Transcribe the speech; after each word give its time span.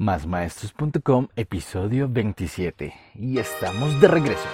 Másmaestros.com, 0.00 1.26
episodio 1.34 2.08
27. 2.08 2.94
Y 3.16 3.38
estamos 3.38 4.00
de 4.00 4.06
regreso. 4.06 4.46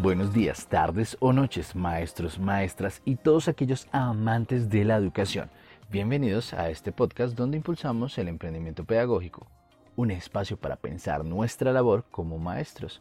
Buenos 0.00 0.32
días, 0.32 0.66
tardes 0.68 1.18
o 1.20 1.34
noches, 1.34 1.76
maestros, 1.76 2.38
maestras 2.38 3.02
y 3.04 3.16
todos 3.16 3.46
aquellos 3.46 3.86
amantes 3.92 4.70
de 4.70 4.86
la 4.86 4.96
educación. 4.96 5.50
Bienvenidos 5.90 6.54
a 6.54 6.70
este 6.70 6.92
podcast 6.92 7.36
donde 7.36 7.58
impulsamos 7.58 8.16
el 8.16 8.28
emprendimiento 8.28 8.84
pedagógico, 8.84 9.46
un 9.96 10.10
espacio 10.10 10.56
para 10.56 10.76
pensar 10.76 11.24
nuestra 11.24 11.72
labor 11.72 12.04
como 12.10 12.38
maestros, 12.38 13.00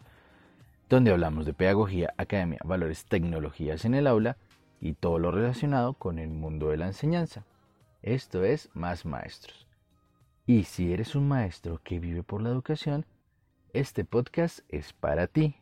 donde 0.90 1.12
hablamos 1.12 1.46
de 1.46 1.54
pedagogía, 1.54 2.14
academia, 2.18 2.60
valores, 2.64 3.06
tecnologías 3.06 3.86
en 3.86 3.94
el 3.94 4.08
aula 4.08 4.38
y 4.82 4.94
todo 4.94 5.20
lo 5.20 5.32
relacionado 5.32 5.94
con 5.94 6.20
el 6.20 6.30
mundo 6.30 6.70
de 6.70 6.78
la 6.78 6.88
enseñanza. 6.88 7.46
Esto 8.02 8.44
es 8.44 8.70
Más 8.74 9.06
Maestros. 9.06 9.68
Y 10.46 10.64
si 10.64 10.94
eres 10.94 11.16
un 11.16 11.28
maestro 11.28 11.80
que 11.84 12.00
vive 12.00 12.24
por 12.24 12.42
la 12.42 12.50
educación, 12.50 13.06
este 13.74 14.04
podcast 14.04 14.62
es 14.70 14.94
para 14.94 15.28
ti. 15.28 15.56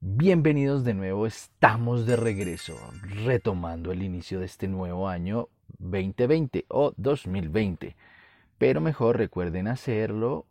Bienvenidos 0.00 0.84
de 0.84 0.94
nuevo, 0.94 1.26
estamos 1.26 2.06
de 2.06 2.16
regreso, 2.16 2.74
retomando 3.24 3.90
el 3.90 4.02
inicio 4.02 4.38
de 4.38 4.46
este 4.46 4.68
nuevo 4.68 5.08
año 5.08 5.48
2020 5.78 6.66
o 6.68 6.92
2020. 6.96 7.96
Pero 8.58 8.80
mejor 8.80 9.18
recuerden 9.18 9.68
hacerlo 9.68 10.46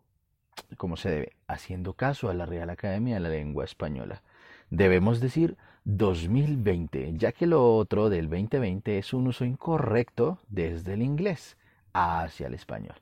como 0.78 0.98
se 0.98 1.10
debe, 1.10 1.34
haciendo 1.48 1.94
caso 1.94 2.30
a 2.30 2.34
la 2.34 2.46
Real 2.46 2.70
Academia 2.70 3.16
de 3.16 3.22
la 3.22 3.30
Lengua 3.30 3.66
Española. 3.66 4.22
Debemos 4.70 5.20
decir 5.20 5.58
2020, 5.86 7.14
ya 7.18 7.32
que 7.32 7.48
lo 7.48 7.76
otro 7.76 8.10
del 8.10 8.30
2020 8.30 8.98
es 8.98 9.14
un 9.14 9.28
uso 9.28 9.45
incorrecto 9.45 10.40
desde 10.48 10.94
el 10.94 11.02
inglés 11.02 11.58
hacia 11.94 12.48
el 12.48 12.54
español. 12.54 12.95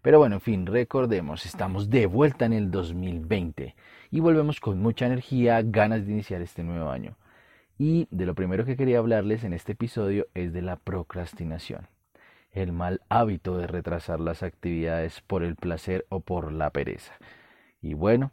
Pero 0.00 0.18
bueno, 0.18 0.36
en 0.36 0.40
fin, 0.40 0.66
recordemos, 0.66 1.44
estamos 1.44 1.90
de 1.90 2.06
vuelta 2.06 2.46
en 2.46 2.52
el 2.52 2.70
2020 2.70 3.74
y 4.10 4.20
volvemos 4.20 4.60
con 4.60 4.80
mucha 4.80 5.06
energía, 5.06 5.60
ganas 5.62 6.06
de 6.06 6.12
iniciar 6.12 6.40
este 6.40 6.62
nuevo 6.62 6.90
año. 6.90 7.16
Y 7.78 8.06
de 8.10 8.26
lo 8.26 8.34
primero 8.34 8.64
que 8.64 8.76
quería 8.76 8.98
hablarles 8.98 9.44
en 9.44 9.52
este 9.52 9.72
episodio 9.72 10.28
es 10.34 10.52
de 10.52 10.62
la 10.62 10.76
procrastinación, 10.76 11.88
el 12.52 12.72
mal 12.72 13.00
hábito 13.08 13.56
de 13.56 13.66
retrasar 13.66 14.20
las 14.20 14.42
actividades 14.42 15.20
por 15.22 15.42
el 15.42 15.56
placer 15.56 16.06
o 16.08 16.20
por 16.20 16.52
la 16.52 16.70
pereza. 16.70 17.14
Y 17.80 17.94
bueno, 17.94 18.32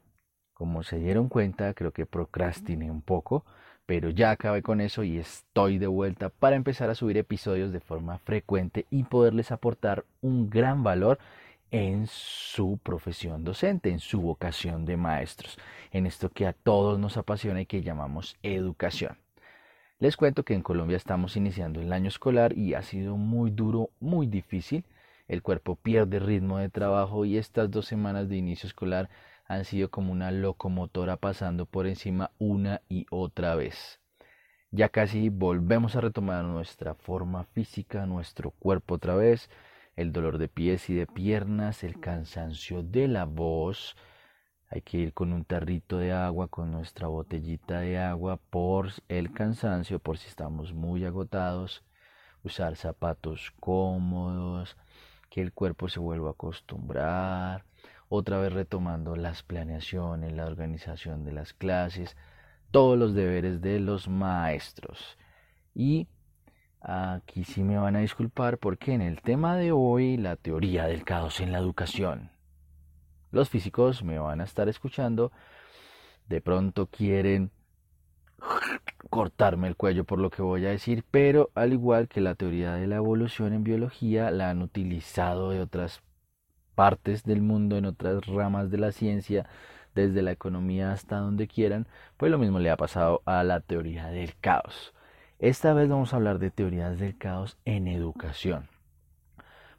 como 0.54 0.84
se 0.84 1.00
dieron 1.00 1.30
cuenta, 1.30 1.74
creo 1.74 1.92
que 1.92 2.06
procrastiné 2.06 2.90
un 2.90 3.02
poco, 3.02 3.46
pero 3.86 4.10
ya 4.10 4.32
acabé 4.32 4.62
con 4.62 4.82
eso 4.82 5.04
y 5.04 5.18
estoy 5.18 5.78
de 5.78 5.88
vuelta 5.88 6.30
para 6.30 6.56
empezar 6.56 6.90
a 6.90 6.96
subir 6.96 7.18
episodios 7.18 7.72
de 7.72 7.80
forma 7.80 8.18
frecuente 8.20 8.86
y 8.90 9.04
poderles 9.04 9.52
aportar 9.52 10.06
un 10.22 10.50
gran 10.50 10.84
valor 10.84 11.20
en 11.72 12.08
su 12.08 12.80
profesión 12.82 13.44
docente, 13.44 13.90
en 13.90 14.00
su 14.00 14.22
vocación 14.22 14.86
de 14.86 14.98
maestros, 14.98 15.58
en 15.92 16.06
esto 16.06 16.30
que 16.30 16.48
a 16.48 16.54
todos 16.54 16.98
nos 17.00 17.18
apasiona 17.18 17.62
y 17.62 17.66
que 17.66 17.84
llamamos 17.84 18.38
educación. 18.44 19.25
Les 19.98 20.18
cuento 20.18 20.44
que 20.44 20.54
en 20.54 20.62
Colombia 20.62 20.98
estamos 20.98 21.38
iniciando 21.38 21.80
el 21.80 21.94
año 21.94 22.10
escolar 22.10 22.58
y 22.58 22.74
ha 22.74 22.82
sido 22.82 23.16
muy 23.16 23.50
duro, 23.50 23.92
muy 24.02 24.28
difícil. 24.28 24.84
El 25.30 25.42
cuerpo 25.42 25.78
pierde 25.78 26.20
ritmo 26.20 26.58
de 26.58 26.68
trabajo 26.68 27.24
y 27.24 27.38
estas 27.38 27.72
dos 27.72 27.86
semanas 27.86 28.28
de 28.28 28.36
inicio 28.36 28.68
escolar 28.68 29.10
han 29.48 29.64
sido 29.64 29.90
como 29.90 30.12
una 30.12 30.32
locomotora 30.32 31.16
pasando 31.16 31.66
por 31.66 31.88
encima 31.88 32.32
una 32.40 32.82
y 32.90 33.06
otra 33.10 33.56
vez. 33.56 34.02
Ya 34.70 34.90
casi 34.90 35.30
volvemos 35.30 35.96
a 35.96 36.02
retomar 36.02 36.44
nuestra 36.44 36.96
forma 36.96 37.46
física, 37.46 38.06
nuestro 38.06 38.52
cuerpo 38.52 38.96
otra 38.96 39.16
vez, 39.16 39.50
el 39.96 40.12
dolor 40.12 40.40
de 40.40 40.50
pies 40.50 40.90
y 40.90 40.94
de 40.94 41.08
piernas, 41.08 41.86
el 41.86 42.02
cansancio 42.02 42.84
de 42.84 43.08
la 43.08 43.24
voz. 43.24 43.96
Hay 44.70 44.82
que 44.82 44.98
ir 44.98 45.14
con 45.14 45.32
un 45.34 45.46
tarrito 45.46 45.98
de 45.98 46.12
agua, 46.12 46.48
con 46.48 46.72
nuestra 46.72 47.08
botellita 47.08 47.82
de 47.82 48.00
agua 48.00 48.38
por 48.38 48.90
el 49.08 49.32
cansancio, 49.32 50.00
por 50.00 50.18
si 50.18 50.28
estamos 50.28 50.74
muy 50.74 51.06
agotados. 51.06 51.84
Usar 52.44 52.76
zapatos 52.76 53.54
cómodos, 53.60 54.78
que 55.30 55.42
el 55.42 55.54
cuerpo 55.54 55.90
se 55.90 56.00
vuelva 56.00 56.30
a 56.30 56.34
acostumbrar. 56.34 57.66
Otra 58.10 58.40
vez 58.40 58.54
retomando 58.54 59.16
las 59.16 59.44
planeaciones, 59.44 60.34
la 60.34 60.46
organización 60.46 61.24
de 61.24 61.32
las 61.32 61.54
clases, 61.54 62.16
todos 62.72 62.98
los 62.98 63.14
deberes 63.14 63.62
de 63.62 63.80
los 63.80 64.08
maestros. 64.08 65.18
Y 65.74 66.08
Aquí 66.88 67.46
sí 67.46 67.64
me 67.64 67.80
van 67.80 67.96
a 67.96 68.02
disculpar 68.02 68.60
porque 68.60 68.94
en 68.94 69.02
el 69.02 69.20
tema 69.24 69.58
de 69.58 69.72
hoy, 69.72 70.18
la 70.18 70.36
teoría 70.36 70.86
del 70.86 71.04
caos 71.04 71.40
en 71.40 71.52
la 71.52 71.58
educación, 71.58 72.30
los 73.32 73.50
físicos 73.50 74.04
me 74.04 74.20
van 74.20 74.42
a 74.42 74.46
estar 74.46 74.70
escuchando, 74.70 75.32
de 76.28 76.42
pronto 76.42 76.88
quieren 76.88 77.52
cortarme 79.10 79.68
el 79.68 79.76
cuello 79.76 80.04
por 80.04 80.20
lo 80.20 80.30
que 80.30 80.42
voy 80.42 80.66
a 80.66 80.70
decir, 80.70 81.04
pero 81.10 81.50
al 81.56 81.74
igual 81.74 82.08
que 82.08 82.22
la 82.22 82.36
teoría 82.36 82.74
de 82.74 82.88
la 82.88 82.98
evolución 82.98 83.54
en 83.54 83.64
biología, 83.64 84.32
la 84.32 84.50
han 84.50 84.62
utilizado 84.62 85.52
de 85.52 85.62
otras 85.62 86.02
partes 86.76 87.24
del 87.24 87.42
mundo, 87.42 87.78
en 87.78 87.86
otras 87.86 88.26
ramas 88.26 88.70
de 88.70 88.78
la 88.78 88.92
ciencia, 88.92 89.48
desde 89.96 90.22
la 90.22 90.32
economía 90.32 90.92
hasta 90.92 91.18
donde 91.18 91.48
quieran, 91.48 91.88
pues 92.18 92.32
lo 92.32 92.38
mismo 92.38 92.60
le 92.60 92.70
ha 92.70 92.78
pasado 92.78 93.22
a 93.26 93.44
la 93.44 93.62
teoría 93.62 94.08
del 94.08 94.36
caos. 94.40 94.94
Esta 95.40 95.74
vez 95.74 95.90
vamos 95.90 96.14
a 96.14 96.18
hablar 96.18 96.40
de 96.40 96.52
teorías 96.52 97.00
del 97.00 97.18
caos 97.18 97.58
en 97.66 97.88
educación. 97.88 98.68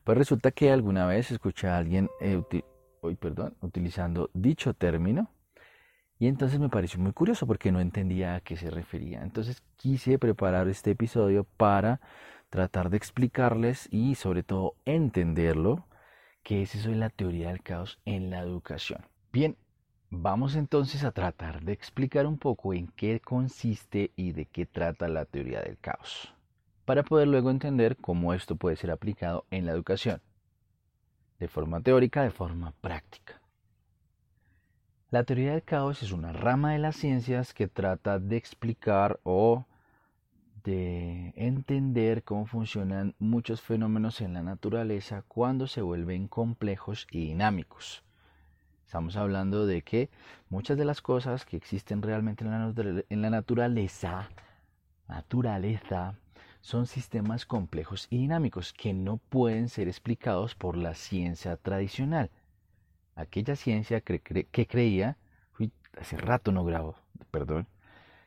Pues 0.05 0.17
resulta 0.17 0.51
que 0.51 0.71
alguna 0.71 1.07
vez 1.07 1.31
escuché 1.31 1.69
a 1.69 1.77
alguien 1.77 2.09
eh, 2.21 2.43
perdón, 3.15 3.57
utilizando 3.61 4.31
dicho 4.35 4.75
término 4.75 5.31
y 6.19 6.29
entonces 6.29 6.59
me 6.59 6.69
pareció 6.69 6.99
muy 6.99 7.13
curioso 7.13 7.47
porque 7.47 7.73
no 7.73 7.81
entendía 7.81 8.37
a 8.37 8.41
qué 8.41 8.57
se 8.57 8.71
refería. 8.71 9.23
Entonces 9.23 9.63
quise 9.77 10.19
preparar 10.19 10.69
este 10.69 10.93
episodio 10.93 11.45
para 11.45 12.01
tratar 12.51 12.91
de 12.91 12.97
explicarles 12.97 13.89
y 13.91 14.15
sobre 14.15 14.43
todo 14.43 14.75
entenderlo, 14.85 15.87
que 16.43 16.63
es 16.63 16.75
eso 16.75 16.91
de 16.91 16.97
la 16.97 17.11
teoría 17.11 17.49
del 17.49 17.63
caos 17.63 18.01
en 18.05 18.31
la 18.31 18.41
educación. 18.41 19.01
Bien, 19.33 19.57
Vamos 20.11 20.55
entonces 20.55 21.03
a 21.03 21.11
tratar 21.11 21.63
de 21.63 21.73
explicar 21.73 22.27
un 22.27 22.39
poco 22.39 22.73
en 22.73 22.87
qué 22.87 23.21
consiste 23.21 24.13
y 24.15 24.33
de 24.33 24.47
qué 24.47 24.65
trata 24.65 25.09
la 25.09 25.25
teoría 25.25 25.61
del 25.61 25.79
caos, 25.79 26.33
para 26.85 27.03
poder 27.03 27.27
luego 27.27 27.51
entender 27.51 27.97
cómo 27.97 28.33
esto 28.33 28.55
puede 28.55 28.77
ser 28.77 28.93
aplicado 28.93 29.47
en 29.51 29.67
la 29.67 29.73
educación, 29.73 30.23
de 31.39 31.49
forma 31.49 31.81
teórica, 31.81 32.23
de 32.23 32.31
forma 32.31 32.73
práctica. 32.81 33.41
La 35.11 35.25
teoría 35.25 35.53
del 35.53 35.63
caos 35.63 36.03
es 36.03 36.13
una 36.13 36.33
rama 36.33 36.73
de 36.73 36.79
las 36.79 36.97
ciencias 36.97 37.55
que 37.55 37.69
trata 37.69 38.19
de 38.19 38.37
explicar 38.37 39.21
o 39.23 39.65
de 40.65 41.33
entender 41.37 42.25
cómo 42.25 42.47
funcionan 42.47 43.15
muchos 43.19 43.61
fenómenos 43.61 44.21
en 44.21 44.33
la 44.35 44.43
naturaleza 44.43 45.23
cuando 45.29 45.69
se 45.69 45.81
vuelven 45.81 46.27
complejos 46.27 47.07
y 47.11 47.29
dinámicos 47.29 48.03
Estamos 48.87 49.17
hablando 49.17 49.67
de 49.67 49.83
que 49.83 50.11
muchas 50.49 50.79
de 50.79 50.85
las 50.85 51.03
cosas 51.03 51.45
que 51.45 51.57
existen 51.57 52.03
realmente 52.03 52.45
en 52.45 52.51
la, 52.53 53.03
en 53.09 53.21
la 53.21 53.31
naturaleza, 53.31 54.31
naturaleza, 55.09 56.15
son 56.67 56.89
sistemas 56.89 57.47
complejos 57.47 58.09
y 58.11 58.19
dinámicos 58.19 58.73
que 58.73 58.93
no 58.93 59.19
pueden 59.19 59.69
ser 59.69 59.87
explicados 59.87 60.57
por 60.57 60.77
la 60.77 60.97
ciencia 60.97 61.57
tradicional. 61.57 62.29
Aquella 63.15 63.55
ciencia 63.55 64.01
que, 64.01 64.19
creía, 64.67 65.17
hace 65.97 66.17
rato 66.17 66.51
no 66.51 66.65
grabo, 66.65 66.97
perdón, 67.31 67.69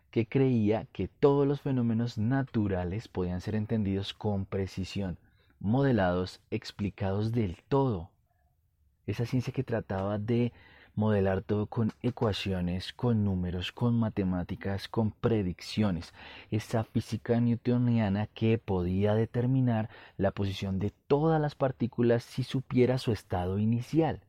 que 0.09 0.25
creía 0.25 0.87
que 0.93 1.09
todos 1.09 1.45
los 1.45 1.59
fenómenos 1.59 2.17
naturales 2.17 3.09
podían 3.09 3.41
ser 3.41 3.55
entendidos 3.55 4.13
con 4.13 4.45
precisión, 4.45 5.17
modelados, 5.59 6.39
explicados 6.49 7.33
del 7.33 7.57
todo 7.67 8.09
esa 9.05 9.25
ciencia 9.25 9.51
que 9.51 9.65
trataba 9.65 10.17
de 10.17 10.53
modelar 10.95 11.41
todo 11.41 11.67
con 11.67 11.91
ecuaciones, 12.01 12.93
con 12.93 13.23
números, 13.23 13.71
con 13.71 13.99
matemáticas, 13.99 14.87
con 14.87 15.11
predicciones. 15.11 16.13
Esa 16.51 16.83
física 16.83 17.39
newtoniana 17.39 18.27
que 18.27 18.57
podía 18.57 19.15
determinar 19.15 19.89
la 20.17 20.31
posición 20.31 20.79
de 20.79 20.91
todas 21.07 21.39
las 21.41 21.55
partículas 21.55 22.23
si 22.23 22.43
supiera 22.43 22.97
su 22.97 23.11
estado 23.11 23.59
inicial. 23.59 24.21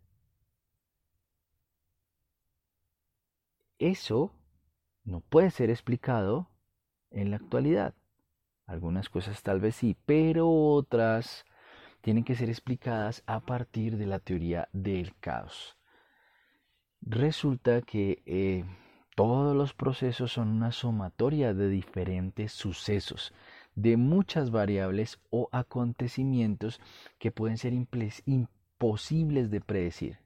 Eso 3.79 4.33
no 5.05 5.21
puede 5.21 5.51
ser 5.51 5.71
explicado 5.71 6.49
en 7.11 7.31
la 7.31 7.37
actualidad. 7.37 7.95
Algunas 8.67 9.09
cosas 9.09 9.43
tal 9.43 9.59
vez 9.59 9.75
sí, 9.75 9.97
pero 10.07 10.49
otras 10.49 11.45
tienen 12.01 12.25
que 12.25 12.35
ser 12.35 12.49
explicadas 12.49 13.23
a 13.27 13.41
partir 13.41 13.97
de 13.97 14.07
la 14.07 14.21
teoría 14.21 14.69
del 14.73 15.15
caos. 15.19 15.80
Resulta 17.03 17.83
que 17.83 18.23
eh, 18.27 18.65
todos 19.17 19.57
los 19.57 19.75
procesos 19.75 20.33
son 20.33 20.49
una 20.49 20.73
sumatoria 20.73 21.55
de 21.55 21.69
diferentes 21.69 22.53
sucesos, 22.53 23.33
de 23.75 23.97
muchas 23.97 24.51
variables 24.51 25.19
o 25.31 25.49
acontecimientos 25.53 26.81
que 27.19 27.33
pueden 27.33 27.59
ser 27.59 27.73
imposibles 27.73 29.51
de 29.51 29.61
predecir. 29.61 30.19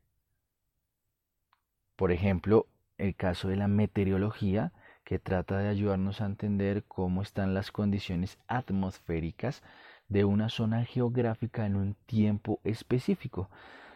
Por 1.96 2.10
ejemplo, 2.10 2.66
el 2.98 3.14
caso 3.14 3.48
de 3.48 3.56
la 3.56 3.68
meteorología, 3.68 4.72
que 5.04 5.18
trata 5.18 5.58
de 5.58 5.68
ayudarnos 5.68 6.20
a 6.20 6.26
entender 6.26 6.84
cómo 6.84 7.22
están 7.22 7.54
las 7.54 7.70
condiciones 7.70 8.38
atmosféricas 8.48 9.62
de 10.08 10.24
una 10.24 10.48
zona 10.48 10.84
geográfica 10.84 11.66
en 11.66 11.76
un 11.76 11.94
tiempo 12.06 12.60
específico. 12.64 13.50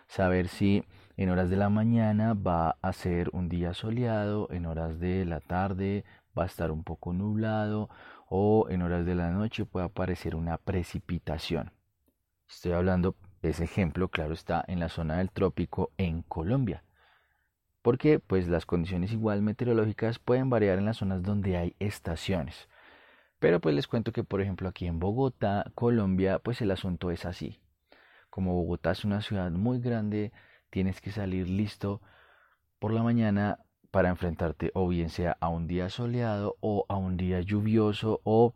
Saber 0.06 0.48
si 0.48 0.84
en 1.18 1.30
horas 1.30 1.50
de 1.50 1.56
la 1.56 1.68
mañana 1.68 2.32
va 2.32 2.78
a 2.80 2.92
ser 2.92 3.28
un 3.32 3.48
día 3.48 3.74
soleado, 3.74 4.46
en 4.52 4.66
horas 4.66 5.00
de 5.00 5.24
la 5.24 5.40
tarde 5.40 6.04
va 6.38 6.44
a 6.44 6.46
estar 6.46 6.70
un 6.70 6.84
poco 6.84 7.12
nublado 7.12 7.90
o 8.28 8.68
en 8.70 8.82
horas 8.82 9.04
de 9.04 9.16
la 9.16 9.32
noche 9.32 9.64
puede 9.64 9.86
aparecer 9.86 10.36
una 10.36 10.58
precipitación. 10.58 11.72
Estoy 12.48 12.70
hablando, 12.70 13.16
ese 13.42 13.64
ejemplo, 13.64 14.06
claro, 14.06 14.32
está 14.32 14.64
en 14.68 14.78
la 14.78 14.88
zona 14.88 15.16
del 15.16 15.32
trópico 15.32 15.90
en 15.98 16.22
Colombia. 16.22 16.84
Porque 17.82 18.20
pues 18.20 18.46
las 18.46 18.64
condiciones 18.64 19.12
igual 19.12 19.42
meteorológicas 19.42 20.20
pueden 20.20 20.50
variar 20.50 20.78
en 20.78 20.84
las 20.84 20.98
zonas 20.98 21.24
donde 21.24 21.56
hay 21.56 21.74
estaciones. 21.80 22.68
Pero 23.40 23.60
pues 23.60 23.74
les 23.74 23.88
cuento 23.88 24.12
que 24.12 24.22
por 24.22 24.40
ejemplo 24.40 24.68
aquí 24.68 24.86
en 24.86 25.00
Bogotá, 25.00 25.64
Colombia, 25.74 26.38
pues 26.38 26.60
el 26.62 26.70
asunto 26.70 27.10
es 27.10 27.26
así. 27.26 27.58
Como 28.30 28.54
Bogotá 28.54 28.92
es 28.92 29.04
una 29.04 29.20
ciudad 29.20 29.50
muy 29.50 29.80
grande, 29.80 30.30
tienes 30.70 31.00
que 31.00 31.10
salir 31.10 31.48
listo 31.48 32.00
por 32.78 32.92
la 32.92 33.02
mañana 33.02 33.58
para 33.90 34.10
enfrentarte 34.10 34.70
o 34.74 34.88
bien 34.88 35.10
sea 35.10 35.36
a 35.40 35.48
un 35.48 35.66
día 35.66 35.88
soleado 35.88 36.56
o 36.60 36.84
a 36.88 36.96
un 36.96 37.16
día 37.16 37.40
lluvioso 37.40 38.20
o 38.24 38.54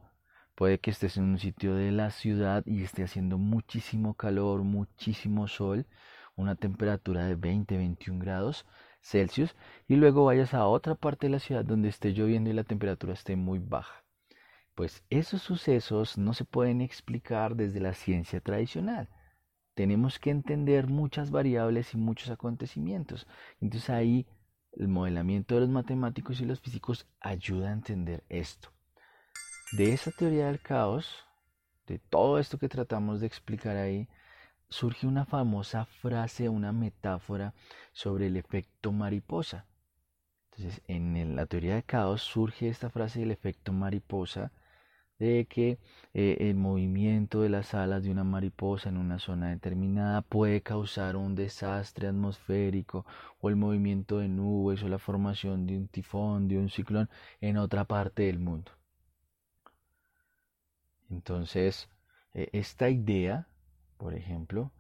puede 0.55 0.79
que 0.79 0.91
estés 0.91 1.17
en 1.17 1.25
un 1.25 1.39
sitio 1.39 1.75
de 1.75 1.91
la 1.91 2.11
ciudad 2.11 2.63
y 2.67 2.83
esté 2.83 3.03
haciendo 3.05 3.39
muchísimo 3.39 4.15
calor, 4.15 4.63
muchísimo 4.63 5.49
sol, 5.49 5.87
una 6.37 6.55
temperatura 6.55 7.25
de 7.27 7.35
20, 7.37 7.77
21 7.77 8.19
grados 8.21 8.67
Celsius 9.03 9.57
y 9.89 9.97
luego 9.97 10.25
vayas 10.25 10.55
a 10.55 10.67
otra 10.67 10.95
parte 10.95 11.27
de 11.27 11.33
la 11.33 11.39
ciudad 11.41 11.65
donde 11.65 11.89
esté 11.89 12.13
lloviendo 12.13 12.51
y 12.51 12.55
la 12.55 12.65
temperatura 12.65 13.13
esté 13.13 13.37
muy 13.37 13.59
baja. 13.59 14.05
Pues 14.75 15.05
esos 15.11 15.43
sucesos 15.43 16.17
no 16.17 16.33
se 16.33 16.45
pueden 16.45 16.81
explicar 16.81 17.57
desde 17.57 17.81
la 17.81 17.95
ciencia 17.95 18.41
tradicional. 18.41 19.09
Tenemos 19.83 20.21
que 20.21 20.31
entender 20.31 20.87
muchas 20.87 21.33
variables 21.33 21.93
y 21.93 21.97
muchos 21.97 22.31
acontecimientos. 22.31 23.27
Entonces 23.61 23.91
ahí 23.91 24.29
el 24.75 24.87
modelamiento 24.87 25.57
de 25.57 25.63
los 25.63 25.71
matemáticos 25.71 26.41
y 26.41 26.45
los 26.45 26.61
físicos 26.61 27.09
ayuda 27.19 27.71
a 27.71 27.73
entender 27.73 28.23
esto. 28.29 28.69
De 29.73 29.93
esa 29.93 30.13
teoría 30.13 30.47
del 30.47 30.61
caos, 30.61 31.25
de 31.89 31.99
todo 31.99 32.39
esto 32.39 32.59
que 32.59 32.69
tratamos 32.69 33.19
de 33.19 33.27
explicar 33.27 33.77
ahí, 33.77 34.09
surge 34.69 35.09
una 35.09 35.25
famosa 35.25 35.87
frase, 35.87 36.49
una 36.49 36.71
metáfora 36.71 37.53
sobre 37.91 38.29
el 38.29 38.37
efecto 38.37 38.93
mariposa. 38.93 39.67
Entonces, 40.53 40.81
en 40.87 41.35
la 41.35 41.47
teoría 41.47 41.75
del 41.75 41.85
caos 41.85 42.23
surge 42.23 42.69
esta 42.69 42.89
frase 42.89 43.19
del 43.19 43.33
efecto 43.33 43.73
mariposa, 43.73 44.53
de 45.23 45.47
que 45.47 45.79
eh, 46.15 46.37
el 46.41 46.57
movimiento 46.57 47.43
de 47.43 47.49
las 47.49 47.75
alas 47.75 48.03
de 48.03 48.11
una 48.11 48.25
mariposa 48.25 48.89
en 48.89 48.97
una 48.97 49.21
zona 49.21 49.51
determinada 49.51 50.21
puede 50.23 50.63
causar 50.63 51.15
un 51.17 51.37
desastre 51.37 52.09
atmosférico 52.09 53.07
o 53.41 53.49
el 53.49 53.55
movimiento 53.55 54.19
de 54.19 54.29
nubes 54.29 54.83
o 54.83 54.89
la 54.89 54.99
formación 54.99 55.67
de 55.67 55.77
un 55.77 55.87
tifón, 55.87 56.49
de 56.49 56.59
un 56.59 56.69
ciclón 56.69 57.09
en 57.41 57.57
otra 57.57 57.85
parte 57.85 58.25
del 58.25 58.41
mundo. 58.41 58.73
Entonces, 61.09 61.89
e, 62.35 62.49
esta 62.53 62.91
idea, 62.91 63.47
por 63.99 64.15
ejemplo, 64.15 64.73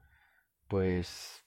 pues 0.66 1.44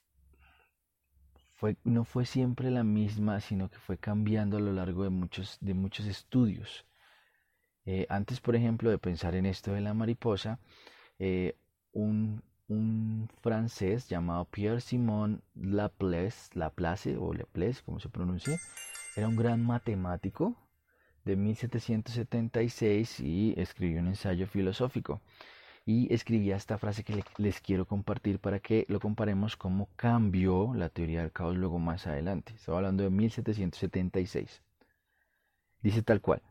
fue, 1.52 1.76
no 1.84 2.04
fue 2.04 2.24
siempre 2.24 2.70
la 2.70 2.84
misma, 2.84 3.40
sino 3.40 3.68
que 3.68 3.78
fue 3.78 3.98
cambiando 3.98 4.56
a 4.56 4.60
lo 4.60 4.72
largo 4.72 5.04
de 5.04 5.10
muchos, 5.10 5.58
de 5.60 5.74
muchos 5.74 6.06
estudios. 6.06 6.86
Eh, 7.86 8.06
antes, 8.08 8.40
por 8.40 8.56
ejemplo, 8.56 8.90
de 8.90 8.98
pensar 8.98 9.34
en 9.36 9.46
esto 9.46 9.72
de 9.72 9.80
la 9.80 9.94
mariposa, 9.94 10.58
eh, 11.18 11.56
un, 11.92 12.42
francés 13.42 14.08
llamado 14.08 14.44
Pierre-Simon 14.46 15.40
Laplace, 15.54 16.50
Laplace 16.54 17.16
o 17.16 17.32
Laplace, 17.32 17.82
como 17.84 18.00
se 18.00 18.08
pronuncia, 18.08 18.58
era 19.16 19.28
un 19.28 19.36
gran 19.36 19.64
matemático 19.64 20.56
de 21.24 21.36
1776 21.36 23.20
y 23.20 23.54
escribió 23.56 24.00
un 24.00 24.08
ensayo 24.08 24.46
filosófico. 24.48 25.20
Y 25.86 26.12
escribía 26.12 26.56
esta 26.56 26.78
frase 26.78 27.04
que 27.04 27.22
les 27.38 27.60
quiero 27.60 27.86
compartir 27.86 28.40
para 28.40 28.58
que 28.58 28.84
lo 28.88 28.98
comparemos 28.98 29.56
cómo 29.56 29.88
cambió 29.94 30.74
la 30.74 30.88
teoría 30.88 31.20
del 31.20 31.32
caos 31.32 31.56
luego 31.56 31.78
más 31.78 32.08
adelante. 32.08 32.52
Estaba 32.54 32.78
hablando 32.78 33.04
de 33.04 33.10
1776. 33.10 34.62
Dice 35.82 36.02
tal 36.02 36.20
cual. 36.20 36.42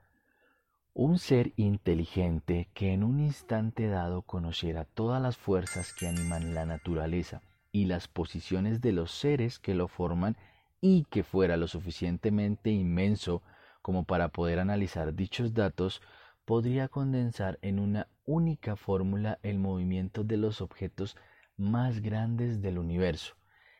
Un 0.97 1.19
ser 1.19 1.51
inteligente 1.57 2.69
que 2.73 2.93
en 2.93 3.03
un 3.03 3.19
instante 3.19 3.89
dado 3.89 4.21
conociera 4.21 4.85
todas 4.85 5.21
las 5.21 5.35
fuerzas 5.35 5.91
que 5.91 6.07
animan 6.07 6.53
la 6.53 6.65
naturaleza 6.65 7.41
y 7.73 7.83
las 7.83 8.07
posiciones 8.07 8.79
de 8.79 8.93
los 8.93 9.11
seres 9.11 9.59
que 9.59 9.75
lo 9.75 9.89
forman 9.89 10.37
y 10.79 11.03
que 11.09 11.23
fuera 11.23 11.57
lo 11.57 11.67
suficientemente 11.67 12.71
inmenso 12.71 13.41
como 13.81 14.05
para 14.05 14.29
poder 14.29 14.57
analizar 14.57 15.13
dichos 15.13 15.53
datos, 15.53 16.01
podría 16.45 16.87
condensar 16.87 17.59
en 17.61 17.79
una 17.79 18.07
única 18.25 18.77
fórmula 18.77 19.37
el 19.43 19.59
movimiento 19.59 20.23
de 20.23 20.37
los 20.37 20.61
objetos 20.61 21.17
más 21.57 21.99
grandes 21.99 22.61
del 22.61 22.77
universo 22.77 23.35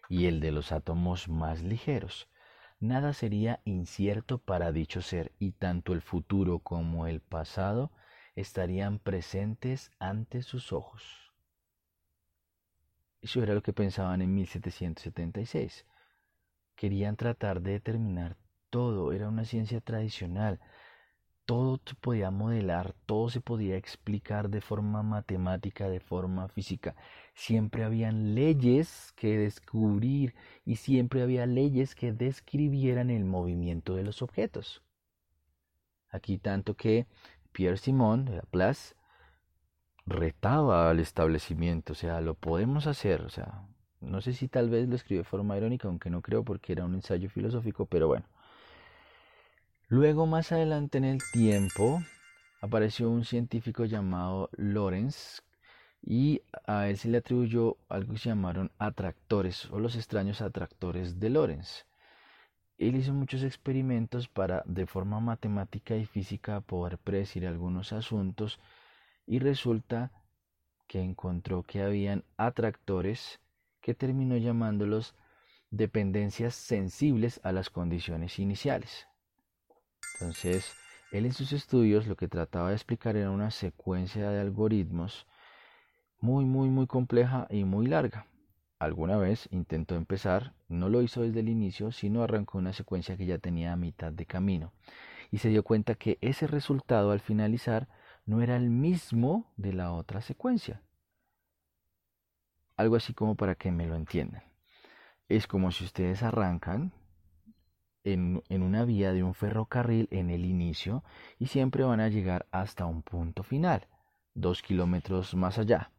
y 0.10 0.26
el 0.26 0.42
de 0.42 0.52
los 0.52 0.74
átomos 0.74 1.30
más 1.30 1.64
ligeros 1.64 2.28
nada 2.80 3.14
sería 3.14 3.62
incierto 3.66 4.38
para 4.38 4.72
dicho 4.72 5.02
ser 5.02 5.32
y 5.40 5.52
tanto 5.52 5.94
el 5.94 6.02
futuro 6.02 6.60
como 6.60 7.08
el 7.08 7.22
pasado 7.22 7.92
estarían 8.36 9.00
presentes 9.00 9.92
ante 10.00 10.42
sus 10.42 10.74
ojos. 10.74 11.34
Eso 13.22 13.42
era 13.42 13.54
lo 13.54 13.64
que 13.64 13.74
pensaban 13.74 14.22
en 14.22 14.36
1776. 14.36 15.86
Querían 16.76 17.16
tratar 17.16 17.62
de 17.62 17.72
determinar 17.72 18.38
todo, 18.70 19.14
era 19.14 19.30
una 19.30 19.46
ciencia 19.46 19.82
tradicional, 19.82 20.60
todo 21.46 21.80
se 21.86 21.96
podía 21.96 22.32
modelar, 22.32 22.94
todo 23.06 23.30
se 23.30 23.42
podía 23.42 23.78
explicar 23.78 24.50
de 24.50 24.62
forma 24.62 25.04
matemática, 25.04 25.90
de 25.90 26.00
forma 26.00 26.48
física. 26.48 26.96
Siempre 27.34 27.84
habían 27.84 28.36
leyes 28.36 29.14
que 29.16 29.38
descubrir 29.38 30.36
y 30.66 30.78
siempre 30.78 31.22
había 31.22 31.46
leyes 31.46 31.96
que 31.96 32.14
describieran 32.14 33.10
el 33.10 33.26
movimiento 33.26 33.96
de 33.96 34.04
los 34.04 34.22
objetos. 34.22 34.84
Aquí 36.10 36.38
tanto 36.38 36.76
que 36.76 37.08
Pierre 37.52 37.78
Simon 37.78 38.26
de 38.26 38.38
Laplace 38.38 38.96
retaba 40.06 40.90
al 40.90 41.00
establecimiento, 41.00 41.94
o 41.94 41.96
sea, 41.96 42.22
lo 42.22 42.36
podemos 42.36 42.88
hacer, 42.88 43.22
o 43.22 43.30
sea, 43.30 43.68
no 44.02 44.22
sé 44.22 44.34
si 44.34 44.48
tal 44.48 44.70
vez 44.70 44.88
lo 44.88 44.96
escribió 44.96 45.24
de 45.24 45.30
forma 45.30 45.58
irónica, 45.58 45.88
aunque 45.88 46.10
no 46.10 46.22
creo 46.22 46.44
porque 46.44 46.74
era 46.74 46.86
un 46.86 46.96
ensayo 46.96 47.30
filosófico, 47.30 47.86
pero 47.88 48.08
bueno, 48.08 48.26
Luego, 49.88 50.26
más 50.26 50.52
adelante 50.52 50.98
en 50.98 51.04
el 51.04 51.22
tiempo, 51.32 52.02
apareció 52.60 53.08
un 53.12 53.24
científico 53.24 53.86
llamado 53.86 54.50
Lorenz 54.54 55.44
y 56.02 56.42
a 56.66 56.90
él 56.90 56.98
se 56.98 57.08
le 57.08 57.20
atribuyó 57.20 57.78
algo 57.88 58.14
que 58.14 58.20
se 58.20 58.30
llamaron 58.30 58.72
atractores 58.80 59.70
o 59.70 59.80
los 59.80 59.96
extraños 59.96 60.42
atractores 60.42 61.20
de 61.20 61.30
Lorenz. 61.30 61.86
Él 62.80 62.96
hizo 62.96 63.14
muchos 63.14 63.44
experimentos 63.44 64.28
para, 64.28 64.64
de 64.66 64.88
forma 64.88 65.20
matemática 65.20 65.96
y 65.96 66.06
física, 66.08 66.62
poder 66.62 66.98
predecir 66.98 67.46
algunos 67.46 67.94
asuntos 67.94 68.60
y 69.28 69.38
resulta 69.38 70.12
que 70.88 71.00
encontró 71.00 71.62
que 71.62 71.84
habían 71.84 72.24
atractores 72.38 73.40
que 73.82 73.94
terminó 73.94 74.36
llamándolos 74.38 75.14
dependencias 75.70 76.56
sensibles 76.56 77.40
a 77.44 77.52
las 77.52 77.70
condiciones 77.70 78.40
iniciales. 78.40 79.08
Entonces, 80.20 80.76
él 81.12 81.26
en 81.26 81.34
sus 81.34 81.52
estudios 81.52 82.08
lo 82.08 82.16
que 82.16 82.28
trataba 82.28 82.70
de 82.70 82.76
explicar 82.76 83.18
era 83.18 83.32
una 83.32 83.52
secuencia 83.52 84.30
de 84.30 84.40
algoritmos 84.40 85.28
muy, 86.22 86.46
muy, 86.46 86.70
muy 86.70 86.88
compleja 86.88 87.48
y 87.50 87.66
muy 87.66 87.88
larga. 87.88 88.26
Alguna 88.80 89.18
vez 89.18 89.48
intentó 89.52 89.96
empezar, 89.96 90.54
no 90.70 90.90
lo 90.90 91.02
hizo 91.02 91.22
desde 91.22 91.42
el 91.42 91.50
inicio, 91.50 91.92
sino 91.92 92.24
arrancó 92.24 92.58
una 92.58 92.74
secuencia 92.74 93.18
que 93.18 93.26
ya 93.26 93.38
tenía 93.38 93.74
a 93.74 93.78
mitad 93.78 94.12
de 94.12 94.26
camino 94.26 94.74
y 95.32 95.40
se 95.40 95.50
dio 95.50 95.64
cuenta 95.64 95.96
que 95.96 96.18
ese 96.22 96.48
resultado 96.48 97.12
al 97.12 97.20
finalizar 97.20 97.90
no 98.26 98.42
era 98.42 98.56
el 98.56 98.70
mismo 98.70 99.52
de 99.58 99.74
la 99.74 99.92
otra 99.92 100.22
secuencia. 100.22 100.82
algo 102.78 102.96
así 102.96 103.14
como 103.14 103.36
para 103.36 103.56
que 103.56 103.72
me 103.72 103.88
lo 103.88 103.96
entiendan. 103.96 104.44
Es 105.30 105.48
como 105.48 105.72
si 105.72 105.86
ustedes 105.86 106.24
arrancan 106.24 106.94
en, 108.06 108.44
una 108.50 108.86
vía 108.86 109.12
de 109.12 109.24
un 109.24 109.34
ferrocarril 109.34 110.08
en 110.12 110.30
el 110.30 110.46
inicio 110.46 111.04
y 111.40 111.48
siempre 111.48 111.84
van 111.84 112.00
a 112.00 112.08
llegar 112.08 112.46
hasta 112.52 112.86
un 112.86 113.02
punto 113.02 113.44
final, 113.44 113.88
dos 114.34 114.62
kilómetros 114.62 115.36
más 115.36 115.58
allá. 115.58 115.92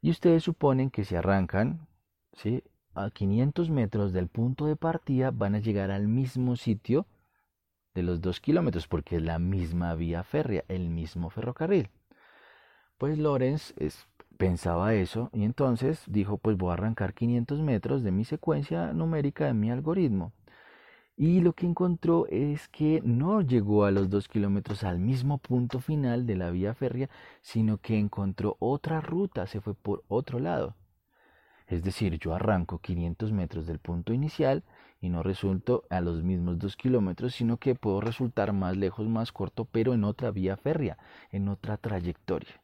Y 0.00 0.10
ustedes 0.10 0.42
suponen 0.42 0.90
que 0.90 1.04
si 1.04 1.14
arrancan 1.14 1.86
a 2.94 3.10
500 3.10 3.70
metros 3.70 4.12
del 4.12 4.28
punto 4.28 4.66
de 4.66 4.76
partida 4.76 5.30
van 5.30 5.54
a 5.54 5.60
llegar 5.60 5.90
al 5.90 6.08
mismo 6.08 6.56
sitio 6.56 7.06
de 7.94 8.02
los 8.02 8.20
dos 8.20 8.40
kilómetros 8.40 8.86
porque 8.88 9.16
es 9.16 9.22
la 9.22 9.38
misma 9.38 9.94
vía 9.94 10.22
férrea, 10.22 10.64
el 10.68 10.88
mismo 10.88 11.30
ferrocarril. 11.30 11.90
Pues 12.96 13.18
Lorenz 13.18 13.74
pensaba 14.36 14.94
eso 14.94 15.30
y 15.32 15.44
entonces 15.44 16.02
dijo 16.06 16.38
pues 16.38 16.56
voy 16.56 16.70
a 16.70 16.74
arrancar 16.74 17.12
500 17.12 17.60
metros 17.60 18.02
de 18.02 18.12
mi 18.12 18.24
secuencia 18.24 18.92
numérica 18.92 19.46
de 19.46 19.54
mi 19.54 19.70
algoritmo. 19.70 20.32
Y 21.20 21.40
lo 21.40 21.52
que 21.52 21.66
encontró 21.66 22.28
es 22.28 22.68
que 22.68 23.02
no 23.04 23.40
llegó 23.40 23.84
a 23.84 23.90
los 23.90 24.08
dos 24.08 24.28
kilómetros 24.28 24.84
al 24.84 25.00
mismo 25.00 25.38
punto 25.38 25.80
final 25.80 26.26
de 26.26 26.36
la 26.36 26.50
vía 26.50 26.74
férrea, 26.74 27.10
sino 27.42 27.78
que 27.78 27.98
encontró 27.98 28.56
otra 28.60 29.00
ruta, 29.00 29.48
se 29.48 29.60
fue 29.60 29.74
por 29.74 30.04
otro 30.06 30.38
lado. 30.38 30.76
Es 31.66 31.82
decir, 31.82 32.20
yo 32.20 32.34
arranco 32.34 32.78
500 32.78 33.32
metros 33.32 33.66
del 33.66 33.80
punto 33.80 34.12
inicial 34.12 34.62
y 35.00 35.08
no 35.08 35.24
resulto 35.24 35.82
a 35.90 36.00
los 36.00 36.22
mismos 36.22 36.56
dos 36.56 36.76
kilómetros, 36.76 37.34
sino 37.34 37.56
que 37.56 37.74
puedo 37.74 38.00
resultar 38.00 38.52
más 38.52 38.76
lejos, 38.76 39.08
más 39.08 39.32
corto, 39.32 39.64
pero 39.64 39.94
en 39.94 40.04
otra 40.04 40.30
vía 40.30 40.56
férrea, 40.56 40.98
en 41.32 41.48
otra 41.48 41.78
trayectoria. 41.78 42.62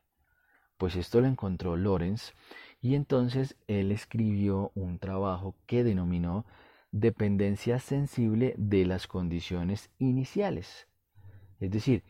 Pues 0.79 0.95
esto 0.95 1.21
lo 1.21 1.27
encontró 1.27 1.77
Lorenz 1.77 2.35
y 2.81 2.95
entonces 2.95 3.57
él 3.67 3.91
escribió 3.91 4.71
un 4.77 5.01
trabajo 5.01 5.57
que 5.67 5.83
denominó 5.83 6.45
dependencia 6.95 7.81
sensible 7.81 8.55
de 8.57 8.87
las 8.87 9.09
condiciones 9.09 9.91
iniciales. 9.99 10.87
Es 11.59 11.73
decir, 11.73 12.05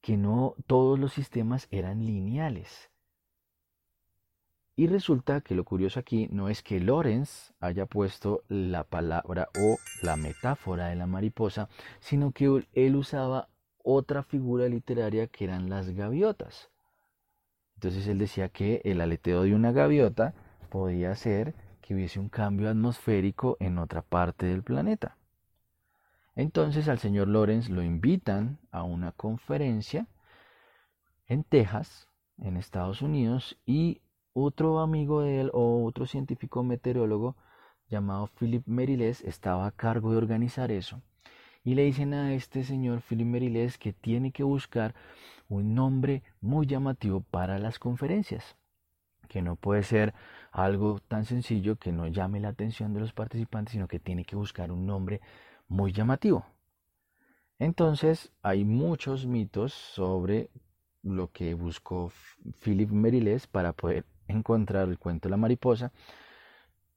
que 0.00 0.16
no 0.16 0.54
todos 0.66 0.98
los 0.98 1.12
sistemas 1.12 1.68
eran 1.70 2.06
lineales. 2.06 2.90
Y 4.74 4.86
resulta 4.86 5.42
que 5.42 5.54
lo 5.54 5.64
curioso 5.64 6.00
aquí 6.00 6.28
no 6.32 6.48
es 6.48 6.62
que 6.62 6.80
Lorenz 6.80 7.52
haya 7.60 7.84
puesto 7.84 8.42
la 8.48 8.84
palabra 8.84 9.50
o 9.60 9.76
la 10.02 10.16
metáfora 10.16 10.86
de 10.86 10.96
la 10.96 11.06
mariposa, 11.06 11.68
sino 11.98 12.32
que 12.32 12.66
él 12.72 12.96
usaba 12.96 13.50
otra 13.82 14.22
figura 14.22 14.66
literaria 14.70 15.26
que 15.26 15.44
eran 15.44 15.68
las 15.68 15.90
gaviotas. 15.90 16.70
Entonces 17.74 18.06
él 18.06 18.16
decía 18.16 18.48
que 18.48 18.80
el 18.84 19.02
aleteo 19.02 19.42
de 19.42 19.54
una 19.54 19.72
gaviota 19.72 20.32
podía 20.70 21.14
ser 21.16 21.54
que 21.90 21.96
hubiese 21.96 22.20
un 22.20 22.28
cambio 22.28 22.70
atmosférico 22.70 23.56
en 23.58 23.76
otra 23.76 24.00
parte 24.00 24.46
del 24.46 24.62
planeta. 24.62 25.16
Entonces 26.36 26.86
al 26.86 27.00
señor 27.00 27.26
Lorenz 27.26 27.68
lo 27.68 27.82
invitan 27.82 28.60
a 28.70 28.84
una 28.84 29.10
conferencia 29.10 30.06
en 31.26 31.42
Texas, 31.42 32.08
en 32.38 32.56
Estados 32.56 33.02
Unidos, 33.02 33.58
y 33.66 34.02
otro 34.34 34.78
amigo 34.78 35.22
de 35.22 35.40
él 35.40 35.50
o 35.52 35.84
otro 35.84 36.06
científico 36.06 36.62
meteorólogo 36.62 37.34
llamado 37.88 38.28
Philip 38.38 38.64
Merilés 38.68 39.22
estaba 39.22 39.66
a 39.66 39.72
cargo 39.72 40.12
de 40.12 40.18
organizar 40.18 40.70
eso. 40.70 41.02
Y 41.64 41.74
le 41.74 41.82
dicen 41.82 42.14
a 42.14 42.34
este 42.34 42.62
señor 42.62 43.00
Philip 43.00 43.26
Merilés 43.26 43.78
que 43.78 43.92
tiene 43.92 44.30
que 44.30 44.44
buscar 44.44 44.94
un 45.48 45.74
nombre 45.74 46.22
muy 46.40 46.66
llamativo 46.66 47.20
para 47.32 47.58
las 47.58 47.80
conferencias 47.80 48.59
que 49.30 49.42
no 49.42 49.56
puede 49.56 49.84
ser 49.84 50.12
algo 50.50 50.98
tan 51.08 51.24
sencillo 51.24 51.76
que 51.76 51.92
no 51.92 52.08
llame 52.08 52.40
la 52.40 52.48
atención 52.48 52.92
de 52.92 53.00
los 53.00 53.12
participantes, 53.12 53.72
sino 53.72 53.86
que 53.88 54.00
tiene 54.00 54.24
que 54.24 54.36
buscar 54.36 54.72
un 54.72 54.86
nombre 54.86 55.20
muy 55.68 55.92
llamativo. 55.92 56.44
Entonces, 57.60 58.32
hay 58.42 58.64
muchos 58.64 59.26
mitos 59.26 59.72
sobre 59.72 60.50
lo 61.02 61.30
que 61.30 61.54
buscó 61.54 62.10
Philip 62.62 62.90
Merilés 62.90 63.46
para 63.46 63.72
poder 63.72 64.04
encontrar 64.26 64.88
el 64.88 64.98
cuento 64.98 65.28
de 65.28 65.30
la 65.30 65.36
mariposa. 65.36 65.92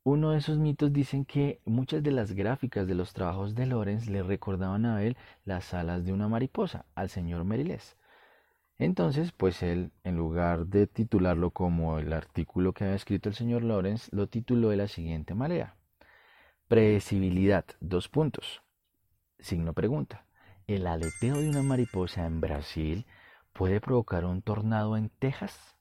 Uno 0.04 0.32
de 0.32 0.40
esos 0.40 0.58
mitos 0.58 0.92
dicen 0.92 1.24
que 1.26 1.62
muchas 1.66 2.02
de 2.02 2.12
las 2.12 2.32
gráficas 2.34 2.88
de 2.88 2.96
los 2.96 3.14
trabajos 3.14 3.54
de 3.54 3.68
Lorenz 3.68 4.10
le 4.10 4.24
recordaban 4.24 4.86
a 4.86 5.04
él 5.04 5.18
las 5.46 5.74
alas 5.74 6.04
de 6.04 6.14
una 6.14 6.28
mariposa, 6.28 6.86
al 6.96 7.10
señor 7.10 7.46
Merilés. 7.46 7.96
Entonces, 8.80 9.32
pues 9.32 9.62
él, 9.62 9.92
en 10.04 10.18
lugar 10.18 10.66
de 10.66 10.88
titularlo 10.88 11.52
como 11.52 12.00
el 12.00 12.12
artículo 12.12 12.74
que 12.74 12.86
había 12.86 12.96
escrito 12.96 13.30
el 13.30 13.36
señor 13.36 13.64
Lawrence, 13.64 14.10
lo 14.16 14.28
tituló 14.28 14.70
de 14.70 14.78
la 14.78 14.88
siguiente 14.88 15.36
manera. 15.36 15.76
Predecibilidad, 16.68 17.66
dos 17.80 18.10
puntos. 18.10 18.64
Signo 19.40 19.74
pregunta. 19.74 20.26
¿El 20.66 20.88
aleteo 20.88 21.38
de 21.38 21.50
una 21.50 21.62
mariposa 21.62 22.26
en 22.26 22.42
Brasil 22.42 23.06
puede 23.52 23.80
provocar 23.80 24.26
un 24.26 24.42
tornado 24.42 24.98
en 24.98 25.10
Texas? 25.10 25.78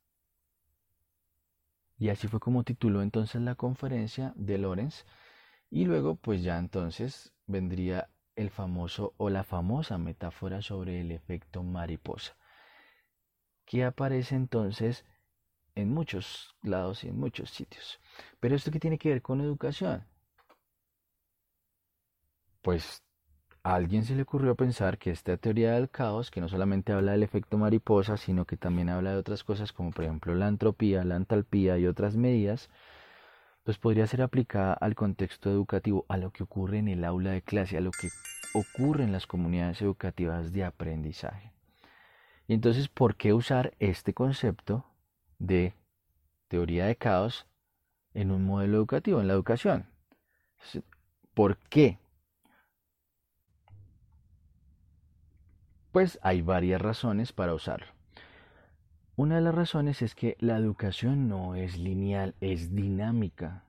Y 1.99 2.11
así 2.11 2.29
fue 2.29 2.41
como 2.41 2.65
tituló 2.65 3.01
entonces 3.01 3.41
la 3.41 3.55
conferencia 3.55 4.35
de 4.37 4.59
Lawrence. 4.59 5.05
Y 5.71 5.87
luego, 5.87 6.17
pues 6.17 6.43
ya 6.43 6.59
entonces 6.59 7.33
vendría 7.47 8.11
el 8.37 8.51
famoso 8.51 9.15
o 9.17 9.31
la 9.31 9.45
famosa 9.45 9.97
metáfora 9.99 10.61
sobre 10.61 11.01
el 11.01 11.11
efecto 11.13 11.63
mariposa 11.63 12.37
que 13.73 13.85
aparece 13.85 14.35
entonces 14.35 15.07
en 15.75 15.95
muchos 15.95 16.55
lados 16.61 17.05
y 17.05 17.09
en 17.09 17.19
muchos 17.19 17.49
sitios. 17.49 18.01
Pero 18.39 18.55
esto 18.55 18.71
qué 18.71 18.79
tiene 18.79 18.99
que 18.99 19.09
ver 19.09 19.23
con 19.23 19.41
educación? 19.41 20.05
Pues 22.61 23.03
a 23.63 23.75
alguien 23.75 24.05
se 24.05 24.15
le 24.15 24.25
ocurrió 24.25 24.57
pensar 24.57 24.99
que 24.99 25.11
esta 25.11 25.39
teoría 25.39 25.73
del 25.73 25.89
caos, 25.89 26.31
que 26.31 26.43
no 26.43 26.51
solamente 26.51 26.93
habla 26.93 27.13
del 27.13 27.23
efecto 27.23 27.57
mariposa, 27.57 28.19
sino 28.19 28.45
que 28.45 28.59
también 28.59 28.91
habla 28.91 29.13
de 29.13 29.17
otras 29.17 29.43
cosas 29.43 29.73
como 29.73 29.91
por 29.91 30.05
ejemplo 30.05 30.35
la 30.35 30.49
entropía, 30.49 31.03
la 31.03 31.17
entalpía 31.17 31.79
y 31.79 31.87
otras 31.87 32.15
medidas, 32.15 32.69
pues 33.65 33.79
podría 33.79 34.07
ser 34.07 34.21
aplicada 34.21 34.75
al 34.75 34.95
contexto 34.95 35.49
educativo, 35.49 36.05
a 36.11 36.19
lo 36.19 36.31
que 36.31 36.43
ocurre 36.43 36.77
en 36.77 36.89
el 36.89 37.07
aula 37.07 37.31
de 37.31 37.41
clase, 37.41 37.79
a 37.79 37.81
lo 37.81 37.91
que 37.91 38.11
ocurre 38.53 39.05
en 39.05 39.13
las 39.13 39.27
comunidades 39.27 39.81
educativas 39.81 40.53
de 40.53 40.65
aprendizaje. 40.65 41.53
Entonces, 42.49 42.89
¿por 42.89 43.17
qué 43.17 43.33
usar 43.33 43.75
este 43.79 44.15
concepto 44.15 44.85
de 45.39 45.75
teoría 46.49 46.87
de 46.87 46.97
caos 46.97 47.47
en 48.15 48.31
un 48.31 48.45
modelo 48.45 48.77
educativo, 48.77 49.21
en 49.21 49.29
la 49.29 49.35
educación? 49.35 49.87
¿Por 51.35 51.57
qué? 51.57 51.99
Pues 55.93 56.19
hay 56.23 56.43
varias 56.43 56.81
razones 56.81 57.33
para 57.33 57.55
usarlo. 57.55 57.87
Una 59.15 59.37
de 59.37 59.43
las 59.43 59.55
razones 59.55 60.03
es 60.03 60.15
que 60.15 60.37
la 60.41 60.57
educación 60.57 61.29
no 61.29 61.55
es 61.55 61.79
lineal, 61.79 62.35
es 62.41 62.75
dinámica. 62.75 63.65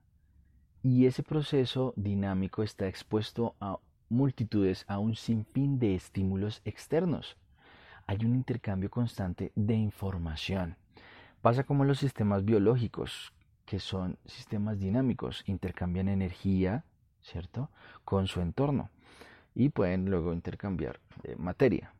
Y 0.81 1.05
ese 1.05 1.21
proceso 1.21 1.93
dinámico 1.95 2.63
está 2.63 2.87
expuesto 2.87 3.55
a 3.59 3.77
multitudes, 4.09 4.85
a 4.87 4.99
un 4.99 5.15
sinfín 5.15 5.79
de 5.79 5.95
estímulos 5.95 6.61
externos 6.65 7.37
hay 8.07 8.25
un 8.25 8.35
intercambio 8.35 8.89
constante 8.89 9.51
de 9.55 9.75
información. 9.75 10.77
Pasa 11.41 11.63
como 11.63 11.85
los 11.85 11.99
sistemas 11.99 12.45
biológicos, 12.45 13.33
que 13.65 13.79
son 13.79 14.17
sistemas 14.25 14.79
dinámicos, 14.79 15.43
intercambian 15.47 16.07
energía, 16.07 16.83
¿cierto?, 17.21 17.69
con 18.05 18.27
su 18.27 18.41
entorno 18.41 18.89
y 19.55 19.69
pueden 19.69 20.09
luego 20.09 20.33
intercambiar 20.33 20.99
eh, 21.23 21.35
materia. 21.37 21.93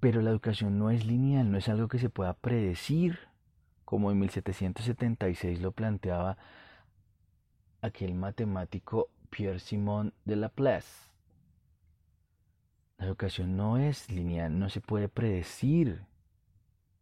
Pero 0.00 0.20
la 0.20 0.30
educación 0.30 0.78
no 0.78 0.90
es 0.90 1.06
lineal, 1.06 1.50
no 1.50 1.58
es 1.58 1.68
algo 1.68 1.88
que 1.88 1.98
se 1.98 2.10
pueda 2.10 2.34
predecir, 2.34 3.18
como 3.84 4.10
en 4.10 4.18
1776 4.18 5.60
lo 5.60 5.72
planteaba 5.72 6.36
aquel 7.80 8.14
matemático 8.14 9.08
Pierre 9.30 9.60
Simon 9.60 10.12
de 10.24 10.36
Laplace. 10.36 11.13
La 12.98 13.06
educación 13.06 13.56
no 13.56 13.76
es 13.76 14.10
lineal, 14.10 14.58
no 14.58 14.68
se 14.68 14.80
puede 14.80 15.08
predecir. 15.08 16.02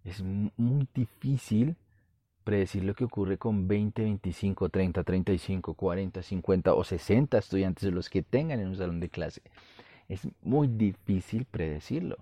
Es 0.05 0.23
muy 0.23 0.89
difícil 0.95 1.77
predecir 2.45 2.85
lo 2.85 2.95
que 2.95 3.05
ocurre 3.05 3.39
con 3.39 3.69
20, 3.69 4.03
25, 4.03 4.69
30, 4.69 5.05
35, 5.05 5.75
40, 5.75 6.23
50 6.23 6.75
o 6.75 6.85
60 6.85 7.39
estudiantes 7.39 7.93
los 7.93 8.11
que 8.11 8.23
tengan 8.23 8.61
en 8.61 8.69
un 8.69 8.77
salón 8.77 9.01
de 9.01 9.09
clase. 9.09 9.43
Es 10.09 10.27
muy 10.43 10.67
difícil 10.67 11.45
predecirlo. 11.45 12.19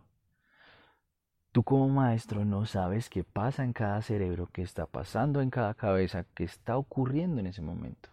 Tú 1.52 1.64
como 1.64 1.88
maestro 1.88 2.44
no 2.44 2.64
sabes 2.64 3.10
qué 3.10 3.24
pasa 3.24 3.64
en 3.64 3.72
cada 3.72 4.02
cerebro, 4.02 4.48
qué 4.52 4.62
está 4.62 4.86
pasando 4.86 5.40
en 5.40 5.50
cada 5.50 5.74
cabeza, 5.74 6.24
qué 6.34 6.44
está 6.44 6.76
ocurriendo 6.76 7.40
en 7.40 7.48
ese 7.48 7.60
momento. 7.60 8.08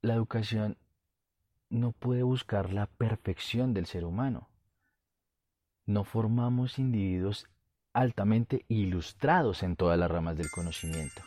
La 0.00 0.14
educación 0.14 0.76
no 1.68 1.92
puede 1.92 2.22
buscar 2.22 2.72
la 2.72 2.86
perfección 2.86 3.74
del 3.74 3.86
ser 3.86 4.04
humano. 4.04 4.48
No 5.84 6.04
formamos 6.04 6.78
individuos 6.78 7.46
altamente 7.92 8.64
ilustrados 8.68 9.62
en 9.62 9.76
todas 9.76 9.98
las 9.98 10.10
ramas 10.10 10.36
del 10.36 10.50
conocimiento. 10.50 11.22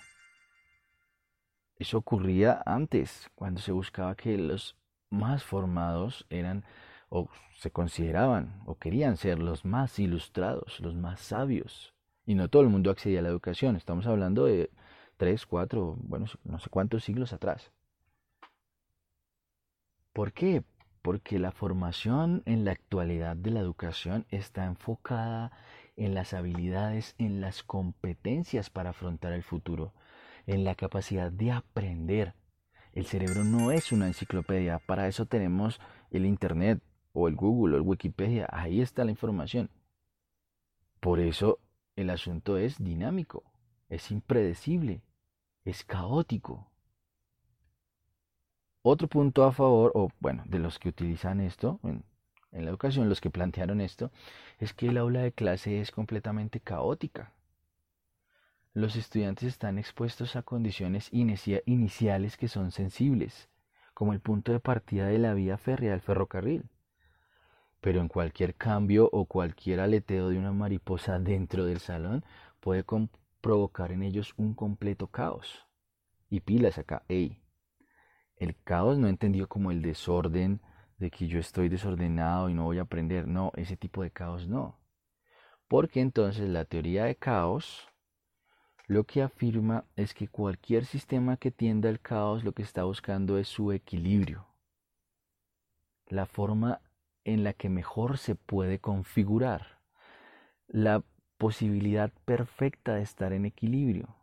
Eso 1.77 1.97
ocurría 1.97 2.61
antes, 2.65 3.29
cuando 3.35 3.61
se 3.61 3.71
buscaba 3.71 4.15
que 4.15 4.37
los 4.37 4.75
más 5.09 5.43
formados 5.43 6.25
eran 6.29 6.65
o 7.09 7.29
se 7.55 7.71
consideraban 7.71 8.61
o 8.65 8.75
querían 8.75 9.17
ser 9.17 9.39
los 9.39 9.65
más 9.65 9.97
ilustrados, 9.97 10.79
los 10.79 10.95
más 10.95 11.21
sabios. 11.21 11.93
Y 12.25 12.35
no 12.35 12.49
todo 12.49 12.61
el 12.61 12.69
mundo 12.69 12.91
accedía 12.91 13.19
a 13.19 13.23
la 13.23 13.29
educación, 13.29 13.75
estamos 13.75 14.05
hablando 14.05 14.45
de 14.45 14.69
tres, 15.17 15.45
cuatro, 15.45 15.95
bueno, 16.01 16.27
no 16.43 16.59
sé 16.59 16.69
cuántos 16.69 17.03
siglos 17.03 17.33
atrás. 17.33 17.71
¿Por 20.13 20.33
qué? 20.33 20.63
Porque 21.01 21.39
la 21.39 21.51
formación 21.51 22.43
en 22.45 22.65
la 22.65 22.71
actualidad 22.71 23.35
de 23.35 23.51
la 23.51 23.59
educación 23.59 24.25
está 24.29 24.65
enfocada 24.65 25.51
en 25.95 26.13
las 26.13 26.33
habilidades, 26.33 27.15
en 27.17 27.41
las 27.41 27.63
competencias 27.63 28.69
para 28.69 28.91
afrontar 28.91 29.33
el 29.33 29.43
futuro, 29.43 29.93
en 30.47 30.63
la 30.63 30.75
capacidad 30.75 31.31
de 31.31 31.51
aprender. 31.51 32.33
El 32.93 33.05
cerebro 33.05 33.43
no 33.43 33.71
es 33.71 33.91
una 33.91 34.07
enciclopedia, 34.07 34.79
para 34.79 35.07
eso 35.07 35.25
tenemos 35.25 35.79
el 36.11 36.25
Internet 36.25 36.81
o 37.13 37.27
el 37.27 37.35
Google 37.35 37.75
o 37.75 37.77
el 37.77 37.83
Wikipedia, 37.83 38.47
ahí 38.51 38.81
está 38.81 39.05
la 39.05 39.11
información. 39.11 39.69
Por 40.99 41.19
eso 41.19 41.59
el 41.95 42.09
asunto 42.09 42.57
es 42.57 42.83
dinámico, 42.83 43.43
es 43.89 44.11
impredecible, 44.11 45.01
es 45.65 45.83
caótico. 45.83 46.68
Otro 48.91 49.07
punto 49.07 49.43
a 49.43 49.51
favor, 49.51 49.91
o 49.93 50.09
bueno, 50.19 50.41
de 50.47 50.57
los 50.57 50.79
que 50.79 50.89
utilizan 50.89 51.41
esto 51.41 51.79
en, 51.83 52.03
la 52.51 52.71
educación, 52.71 53.07
los 53.07 53.21
que 53.21 53.29
plantearon 53.29 53.81
esto, 53.81 54.09
es 54.57 54.73
que 54.73 54.87
el 54.87 54.97
aula 54.97 55.21
de 55.21 55.31
clase 55.31 55.79
es 55.79 55.91
completamente 55.91 56.59
caótica. 56.59 57.31
Los 58.73 58.95
estudiantes 58.95 59.47
están 59.47 59.77
expuestos 59.77 60.35
a 60.35 60.41
condiciones 60.41 61.11
iniciales 61.11 62.35
que 62.35 62.47
son 62.47 62.71
sensibles, 62.71 63.47
como 63.93 64.11
el 64.11 64.21
punto 64.21 64.53
de 64.53 64.59
partida 64.59 65.05
de 65.05 65.19
la 65.19 65.35
vía 65.35 65.59
férrea 65.59 65.91
del 65.91 66.01
ferrocarril. 66.01 66.67
Pero 67.81 68.01
en 68.01 68.07
cualquier 68.07 68.55
cambio 68.55 69.07
o 69.11 69.25
cualquier 69.25 69.81
aleteo 69.81 70.29
de 70.29 70.39
una 70.39 70.51
mariposa 70.51 71.19
dentro 71.19 71.63
del 71.63 71.79
salón 71.79 72.25
puede 72.59 72.83
provocar 73.39 73.91
en 73.91 74.01
ellos 74.01 74.33
un 74.35 74.55
completo 74.55 75.05
caos. 75.05 75.67
Y 76.31 76.39
pilas 76.39 76.79
acá, 76.79 77.03
ey. 77.07 77.39
El 78.39 78.55
caos 78.63 78.97
no 78.97 79.07
entendido 79.07 79.47
como 79.47 79.69
el 79.69 79.81
desorden 79.81 80.61
de 80.97 81.11
que 81.11 81.27
yo 81.27 81.39
estoy 81.39 81.67
desordenado 81.69 82.49
y 82.49 82.53
no 82.53 82.63
voy 82.63 82.79
a 82.79 82.83
aprender. 82.83 83.27
No, 83.27 83.51
ese 83.55 83.75
tipo 83.75 84.01
de 84.01 84.11
caos 84.11 84.47
no. 84.47 84.79
Porque 85.67 85.99
entonces 85.99 86.49
la 86.49 86.65
teoría 86.65 87.05
de 87.05 87.15
caos 87.15 87.89
lo 88.87 89.03
que 89.03 89.21
afirma 89.21 89.85
es 89.95 90.13
que 90.13 90.27
cualquier 90.27 90.85
sistema 90.85 91.37
que 91.37 91.51
tienda 91.51 91.89
al 91.89 91.99
caos 91.99 92.43
lo 92.43 92.53
que 92.53 92.63
está 92.63 92.85
buscando 92.85 93.37
es 93.37 93.47
su 93.47 93.71
equilibrio. 93.71 94.47
La 96.07 96.25
forma 96.25 96.81
en 97.23 97.43
la 97.43 97.53
que 97.53 97.69
mejor 97.69 98.17
se 98.17 98.33
puede 98.33 98.79
configurar. 98.79 99.79
La 100.67 101.03
posibilidad 101.37 102.11
perfecta 102.25 102.95
de 102.95 103.03
estar 103.03 103.31
en 103.31 103.45
equilibrio. 103.45 104.15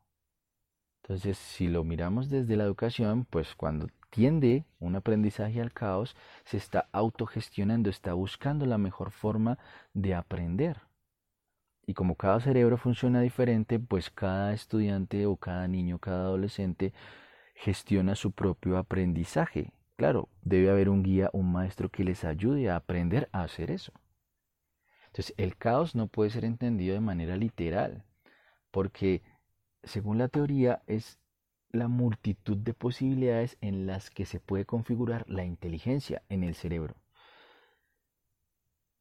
Entonces, 1.02 1.38
si 1.38 1.68
lo 1.68 1.85
miramos 1.85 2.28
desde 2.28 2.56
la 2.56 2.64
educación, 2.64 3.25
pues 3.25 3.54
cuando 3.54 3.87
tiende 4.10 4.64
un 4.78 4.96
aprendizaje 4.96 5.60
al 5.60 5.72
caos, 5.72 6.16
se 6.44 6.56
está 6.56 6.88
autogestionando, 6.92 7.90
está 7.90 8.14
buscando 8.14 8.66
la 8.66 8.78
mejor 8.78 9.10
forma 9.10 9.58
de 9.94 10.14
aprender. 10.14 10.80
Y 11.86 11.94
como 11.94 12.16
cada 12.16 12.40
cerebro 12.40 12.78
funciona 12.78 13.20
diferente, 13.20 13.78
pues 13.78 14.10
cada 14.10 14.52
estudiante 14.52 15.26
o 15.26 15.36
cada 15.36 15.68
niño, 15.68 15.98
cada 15.98 16.25
adolescente 16.25 16.92
gestiona 17.54 18.16
su 18.16 18.32
propio 18.32 18.76
aprendizaje. 18.76 19.72
Claro, 19.96 20.28
debe 20.42 20.68
haber 20.70 20.88
un 20.88 21.02
guía, 21.02 21.30
un 21.32 21.52
maestro 21.52 21.88
que 21.88 22.04
les 22.04 22.25
ayude 22.25 22.70
a 22.70 22.76
aprender 22.76 23.28
a 23.33 23.42
hacer 23.42 23.70
eso. 23.70 23.92
Entonces, 25.07 25.35
el 25.38 25.57
caos 25.57 25.94
no 25.94 26.09
puede 26.09 26.31
ser 26.31 26.44
entendido 26.44 26.94
de 26.94 27.00
manera 27.00 27.37
literal, 27.37 28.04
porque 28.70 29.22
según 29.83 30.18
la 30.18 30.28
teoría 30.28 30.83
es 30.87 31.18
la 31.76 31.88
multitud 31.88 32.56
de 32.56 32.74
posibilidades 32.74 33.58
en 33.60 33.86
las 33.86 34.10
que 34.10 34.26
se 34.26 34.40
puede 34.40 34.64
configurar 34.64 35.28
la 35.28 35.44
inteligencia 35.44 36.22
en 36.28 36.42
el 36.42 36.54
cerebro. 36.54 36.94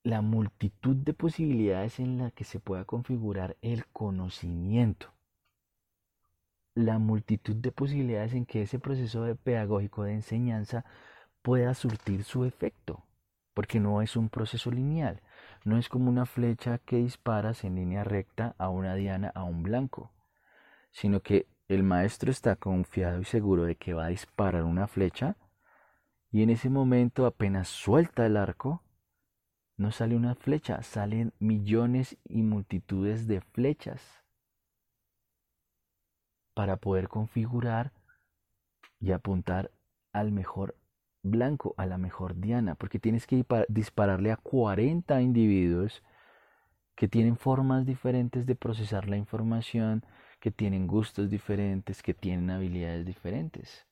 La 0.04 0.22
multitud 0.22 0.96
de 0.96 1.14
posibilidades 1.14 2.00
en 2.00 2.18
las 2.18 2.34
que 2.34 2.44
se 2.44 2.60
pueda 2.60 2.86
configurar 2.86 3.58
el 3.62 3.88
conocimiento. 3.88 5.14
La 6.76 7.00
multitud 7.00 7.56
de 7.56 7.72
posibilidades 7.72 8.34
en 8.34 8.46
que 8.46 8.62
ese 8.62 8.78
proceso 8.78 9.36
pedagógico 9.38 10.04
de 10.04 10.14
enseñanza 10.14 10.86
pueda 11.42 11.74
surtir 11.74 12.24
su 12.24 12.44
efecto, 12.44 13.04
porque 13.54 13.80
no 13.80 14.02
es 14.02 14.16
un 14.18 14.30
proceso 14.30 14.70
lineal, 14.70 15.22
no 15.64 15.78
es 15.78 15.90
como 15.90 16.10
una 16.10 16.26
flecha 16.26 16.78
que 16.80 16.98
disparas 16.98 17.64
en 17.64 17.76
línea 17.76 18.04
recta 18.04 18.54
a 18.58 18.70
una 18.70 18.96
diana 18.96 19.32
a 19.34 19.44
un 19.44 19.64
blanco, 19.64 20.12
sino 20.92 21.22
que 21.22 21.48
el 21.68 21.84
maestro 21.84 22.32
está 22.32 22.56
confiado 22.56 23.22
y 23.22 23.26
seguro 23.26 23.64
de 23.64 23.76
que 23.76 23.94
va 23.94 24.06
a 24.06 24.10
disparar 24.10 24.64
una 24.64 24.88
flecha 24.88 25.36
y 26.32 26.44
en 26.44 26.50
ese 26.50 26.70
momento 26.70 27.26
apenas 27.26 27.68
suelta 27.70 28.26
el 28.26 28.38
arco, 28.38 28.84
no 29.78 29.92
sale 29.92 30.16
una 30.16 30.36
flecha, 30.36 30.82
salen 30.84 31.34
millones 31.40 32.18
y 32.26 32.44
multitudes 32.44 33.28
de 33.28 33.42
flechas 33.42 34.02
para 36.54 36.78
poder 36.78 37.08
configurar 37.10 37.92
y 39.00 39.12
apuntar 39.12 39.72
al 40.14 40.32
mejor 40.32 40.76
blanco 41.24 41.74
a 41.78 41.86
la 41.86 41.98
mejor 41.98 42.40
diana, 42.40 42.76
porque 42.76 43.00
tienes 43.00 43.28
que 43.28 43.46
dispararle 43.68 44.32
a 44.32 44.38
40 44.38 45.22
individuos 45.22 46.04
que 46.96 47.08
tienen 47.08 47.36
formas 47.36 47.86
diferentes 47.86 48.46
de 48.46 48.56
procesar 48.56 49.10
la 49.10 49.18
información, 49.18 50.06
que 50.46 50.52
tienen 50.52 50.86
gustos 50.86 51.28
diferentes, 51.28 52.04
que 52.04 52.14
tienen 52.14 52.52
habilidades 52.52 53.04
diferentes. 53.04 53.88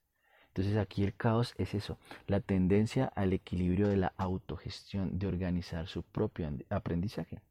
Entonces 0.50 0.78
aquí 0.78 1.04
el 1.04 1.16
caos 1.16 1.56
es 1.58 1.74
eso, 1.74 1.98
la 2.28 2.42
tendencia 2.42 3.06
al 3.16 3.34
equilibrio 3.34 3.88
de 3.88 3.98
la 3.98 4.14
autogestión, 4.18 5.18
de 5.18 5.26
organizar 5.26 5.88
su 5.88 6.04
propio 6.04 6.52
aprendizaje. 6.70 7.42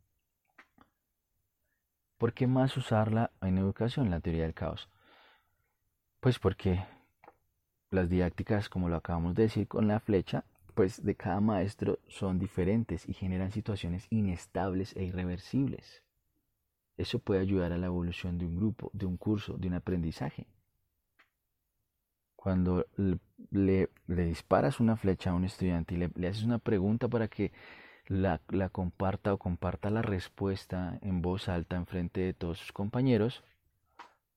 ¿Por 2.17 2.33
qué 2.33 2.47
más 2.47 2.77
usarla 2.77 3.33
en 3.41 3.59
educación, 3.59 4.09
la 4.09 4.21
teoría 4.21 4.45
del 4.45 4.55
caos? 4.55 4.89
Pues 6.21 6.39
porque 6.39 6.85
las 7.91 8.09
didácticas, 8.09 8.69
como 8.69 8.89
lo 8.89 8.95
acabamos 8.95 9.35
de 9.35 9.43
decir 9.43 9.67
con 9.67 9.89
la 9.89 9.99
flecha, 9.99 10.45
pues 10.77 11.05
de 11.05 11.17
cada 11.17 11.41
maestro 11.41 11.99
son 12.07 12.39
diferentes 12.39 13.09
y 13.09 13.15
generan 13.15 13.51
situaciones 13.51 14.07
inestables 14.11 14.95
e 14.95 15.03
irreversibles. 15.03 16.05
Eso 17.03 17.19
puede 17.19 17.41
ayudar 17.41 17.73
a 17.73 17.79
la 17.79 17.87
evolución 17.87 18.39
de 18.39 18.47
un 18.47 18.57
grupo, 18.57 18.91
de 18.93 19.07
un 19.07 19.17
curso, 19.17 19.55
de 19.59 19.69
un 19.69 19.75
aprendizaje. 19.75 20.47
Cuando 22.37 22.87
le, 23.51 23.89
disparas 24.07 24.81
una 24.81 24.97
flecha 24.97 25.31
a 25.31 25.35
un 25.35 25.45
estudiante 25.45 25.95
y 25.95 25.99
le, 25.99 26.29
haces 26.29 26.45
una 26.45 26.59
pregunta 26.59 27.09
para 27.09 27.29
que 27.29 27.53
la, 28.07 28.41
la, 28.49 28.69
comparta 28.69 29.33
o 29.35 29.39
comparta 29.39 29.91
la 29.91 30.03
respuesta 30.03 30.99
en 31.03 31.23
voz 31.23 31.49
alta 31.49 31.77
en 31.77 31.87
frente 31.87 32.21
de 32.21 32.35
todos 32.35 32.59
sus 32.59 32.73
compañeros, 32.73 33.45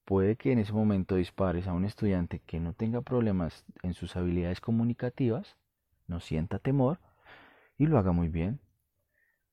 Puede 0.06 0.36
que 0.36 0.52
en 0.52 0.60
ese 0.60 0.72
momento 0.72 1.16
dispares 1.16 1.66
a 1.66 1.72
un 1.72 1.84
estudiante 1.84 2.38
que 2.38 2.60
no 2.60 2.74
tenga 2.74 3.00
problemas 3.00 3.64
en 3.82 3.92
sus 3.92 4.14
habilidades 4.14 4.60
comunicativas, 4.60 5.56
no 6.06 6.20
sienta 6.20 6.60
temor 6.60 7.00
y 7.76 7.86
lo 7.86 7.98
haga 7.98 8.12
muy 8.12 8.28
bien. 8.28 8.60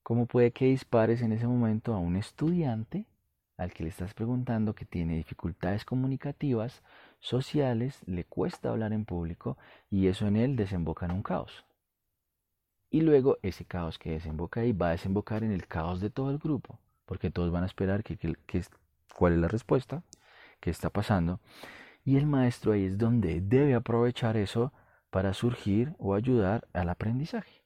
Como 0.03 0.25
puede 0.25 0.51
que 0.51 0.65
dispares 0.65 1.21
en 1.21 1.31
ese 1.31 1.47
momento 1.47 1.93
a 1.93 1.97
un 1.97 2.15
estudiante 2.17 3.05
al 3.57 3.71
que 3.73 3.83
le 3.83 3.89
estás 3.89 4.13
preguntando 4.13 4.75
que 4.75 4.85
tiene 4.85 5.15
dificultades 5.15 5.85
comunicativas, 5.85 6.83
sociales, 7.19 8.01
le 8.05 8.25
cuesta 8.25 8.69
hablar 8.69 8.93
en 8.93 9.05
público 9.05 9.57
y 9.89 10.07
eso 10.07 10.27
en 10.27 10.35
él 10.35 10.55
desemboca 10.55 11.05
en 11.05 11.13
un 11.13 11.23
caos. 11.23 11.65
Y 12.89 13.01
luego 13.01 13.37
ese 13.41 13.65
caos 13.65 13.97
que 13.97 14.11
desemboca 14.11 14.61
ahí 14.61 14.73
va 14.73 14.89
a 14.89 14.91
desembocar 14.91 15.43
en 15.43 15.51
el 15.51 15.67
caos 15.67 16.01
de 16.01 16.09
todo 16.09 16.29
el 16.31 16.37
grupo, 16.37 16.79
porque 17.05 17.31
todos 17.31 17.51
van 17.51 17.63
a 17.63 17.67
esperar 17.67 18.03
que, 18.03 18.17
que 18.17 18.61
cuál 19.15 19.33
es 19.33 19.39
la 19.39 19.47
respuesta 19.47 20.03
qué 20.59 20.69
está 20.69 20.89
pasando. 20.89 21.39
Y 22.05 22.17
el 22.17 22.25
maestro 22.25 22.71
ahí 22.71 22.85
es 22.85 22.97
donde 22.97 23.41
debe 23.41 23.75
aprovechar 23.75 24.37
eso 24.37 24.71
para 25.09 25.33
surgir 25.33 25.93
o 25.97 26.13
ayudar 26.13 26.67
al 26.73 26.89
aprendizaje. 26.89 27.62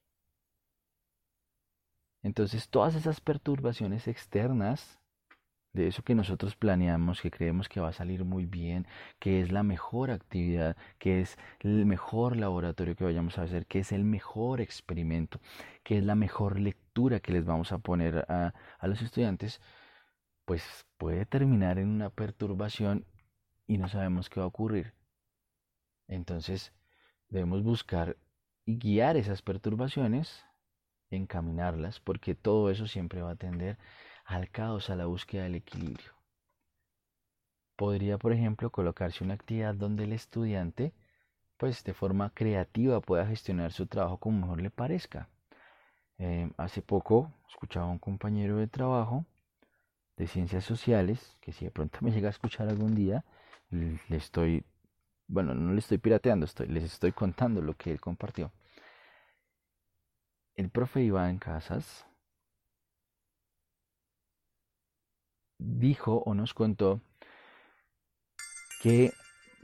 Entonces 2.27 2.67
todas 2.67 2.93
esas 2.93 3.21
perturbaciones 3.21 4.05
externas 4.09 4.99
de 5.71 5.87
eso 5.87 6.03
que 6.03 6.13
nosotros 6.13 6.57
planeamos, 6.57 7.21
que 7.21 7.31
creemos 7.31 7.69
que 7.69 7.79
va 7.79 7.87
a 7.87 7.93
salir 7.93 8.25
muy 8.25 8.45
bien, 8.45 8.85
que 9.17 9.39
es 9.39 9.49
la 9.49 9.63
mejor 9.63 10.11
actividad, 10.11 10.75
que 10.99 11.21
es 11.21 11.37
el 11.61 11.85
mejor 11.85 12.35
laboratorio 12.35 12.97
que 12.97 13.05
vayamos 13.05 13.37
a 13.37 13.43
hacer, 13.43 13.65
que 13.65 13.79
es 13.79 13.93
el 13.93 14.03
mejor 14.03 14.59
experimento, 14.59 15.39
que 15.83 15.99
es 15.99 16.03
la 16.03 16.15
mejor 16.15 16.59
lectura 16.59 17.21
que 17.21 17.31
les 17.31 17.45
vamos 17.45 17.71
a 17.71 17.77
poner 17.77 18.25
a, 18.29 18.53
a 18.77 18.87
los 18.87 19.01
estudiantes, 19.01 19.61
pues 20.43 20.85
puede 20.97 21.25
terminar 21.25 21.79
en 21.79 21.87
una 21.87 22.09
perturbación 22.09 23.05
y 23.67 23.77
no 23.77 23.87
sabemos 23.87 24.29
qué 24.29 24.41
va 24.41 24.45
a 24.45 24.49
ocurrir. 24.49 24.93
Entonces 26.09 26.73
debemos 27.29 27.63
buscar 27.63 28.17
y 28.65 28.77
guiar 28.77 29.15
esas 29.15 29.41
perturbaciones, 29.41 30.46
encaminarlas, 31.11 31.99
porque 31.99 32.35
todo 32.35 32.69
eso 32.69 32.87
siempre 32.87 33.21
va 33.21 33.31
a 33.31 33.35
tender 33.35 33.77
al 34.25 34.49
caos, 34.49 34.89
a 34.89 34.95
la 34.95 35.05
búsqueda 35.05 35.43
del 35.43 35.55
equilibrio. 35.55 36.11
Podría, 37.75 38.17
por 38.17 38.33
ejemplo, 38.33 38.71
colocarse 38.71 39.23
una 39.23 39.35
actividad 39.35 39.75
donde 39.75 40.03
el 40.03 40.13
estudiante, 40.13 40.93
pues 41.57 41.83
de 41.83 41.93
forma 41.93 42.31
creativa, 42.33 43.01
pueda 43.01 43.25
gestionar 43.27 43.71
su 43.71 43.87
trabajo 43.87 44.17
como 44.17 44.41
mejor 44.41 44.61
le 44.61 44.69
parezca. 44.71 45.29
Eh, 46.19 46.49
hace 46.57 46.81
poco 46.81 47.31
escuchaba 47.49 47.87
a 47.87 47.91
un 47.91 47.99
compañero 47.99 48.57
de 48.57 48.67
trabajo 48.67 49.25
de 50.17 50.27
ciencias 50.27 50.65
sociales, 50.65 51.37
que 51.41 51.53
si 51.53 51.65
de 51.65 51.71
pronto 51.71 51.99
me 52.03 52.11
llega 52.11 52.27
a 52.27 52.31
escuchar 52.31 52.69
algún 52.69 52.95
día, 52.95 53.23
le 53.69 53.99
estoy, 54.17 54.63
bueno, 55.27 55.53
no 55.53 55.73
le 55.73 55.79
estoy 55.79 55.97
pirateando, 55.99 56.45
estoy, 56.45 56.67
les 56.67 56.83
estoy 56.83 57.11
contando 57.11 57.61
lo 57.61 57.75
que 57.75 57.91
él 57.91 58.01
compartió. 58.01 58.51
El 60.57 60.71
profe 60.71 61.05
en 61.05 61.37
Casas 61.37 62.07
dijo 65.59 66.23
o 66.25 66.33
nos 66.33 66.55
contó 66.55 66.99
que 68.81 69.13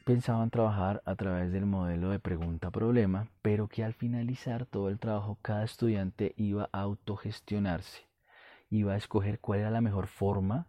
pensaban 0.06 0.52
trabajar 0.52 1.02
a 1.06 1.16
través 1.16 1.52
del 1.52 1.66
modelo 1.66 2.12
de 2.12 2.20
pregunta-problema, 2.20 3.28
pero 3.42 3.68
que 3.68 3.84
al 3.84 3.96
finalizar 3.96 4.68
todo 4.68 4.88
el 4.90 5.00
trabajo 5.00 5.40
cada 5.42 5.64
estudiante 5.64 6.36
iba 6.38 6.70
a 6.72 6.82
autogestionarse, 6.82 8.08
iba 8.70 8.94
a 8.94 8.98
escoger 8.98 9.40
cuál 9.40 9.62
era 9.62 9.72
la 9.72 9.82
mejor 9.82 10.06
forma 10.06 10.68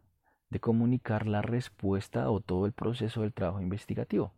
de 0.48 0.58
comunicar 0.58 1.26
la 1.26 1.42
respuesta 1.42 2.30
o 2.30 2.40
todo 2.40 2.64
el 2.64 2.72
proceso 2.72 3.20
del 3.20 3.34
trabajo 3.34 3.60
investigativo. 3.60 4.32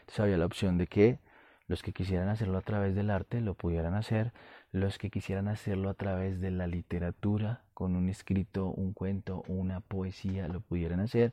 Entonces 0.00 0.20
había 0.20 0.36
la 0.36 0.44
opción 0.44 0.76
de 0.76 0.86
que 0.88 1.20
los 1.68 1.82
que 1.82 1.92
quisieran 1.92 2.28
hacerlo 2.28 2.58
a 2.58 2.62
través 2.62 2.94
del 2.94 3.10
arte 3.10 3.40
lo 3.40 3.54
pudieran 3.54 3.94
hacer, 3.94 4.32
los 4.76 4.98
que 4.98 5.10
quisieran 5.10 5.48
hacerlo 5.48 5.88
a 5.88 5.94
través 5.94 6.38
de 6.40 6.50
la 6.50 6.66
literatura, 6.66 7.62
con 7.72 7.96
un 7.96 8.10
escrito, 8.10 8.66
un 8.66 8.92
cuento, 8.92 9.42
una 9.48 9.80
poesía, 9.80 10.48
lo 10.48 10.60
pudieran 10.60 11.00
hacer, 11.00 11.32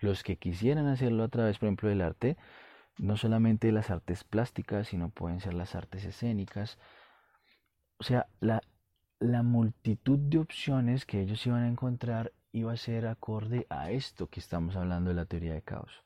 los 0.00 0.22
que 0.22 0.36
quisieran 0.36 0.86
hacerlo 0.86 1.24
a 1.24 1.28
través, 1.28 1.58
por 1.58 1.68
ejemplo, 1.68 1.88
del 1.88 2.02
arte, 2.02 2.36
no 2.98 3.16
solamente 3.16 3.68
de 3.68 3.72
las 3.72 3.90
artes 3.90 4.24
plásticas, 4.24 4.88
sino 4.88 5.08
pueden 5.08 5.40
ser 5.40 5.54
las 5.54 5.74
artes 5.74 6.04
escénicas. 6.04 6.78
O 7.96 8.04
sea, 8.04 8.26
la, 8.40 8.60
la 9.18 9.42
multitud 9.42 10.18
de 10.18 10.38
opciones 10.38 11.06
que 11.06 11.22
ellos 11.22 11.46
iban 11.46 11.62
a 11.62 11.68
encontrar 11.68 12.32
iba 12.52 12.72
a 12.72 12.76
ser 12.76 13.06
acorde 13.06 13.66
a 13.70 13.90
esto 13.90 14.28
que 14.28 14.40
estamos 14.40 14.76
hablando 14.76 15.08
de 15.08 15.16
la 15.16 15.24
teoría 15.24 15.54
de 15.54 15.62
caos. 15.62 16.04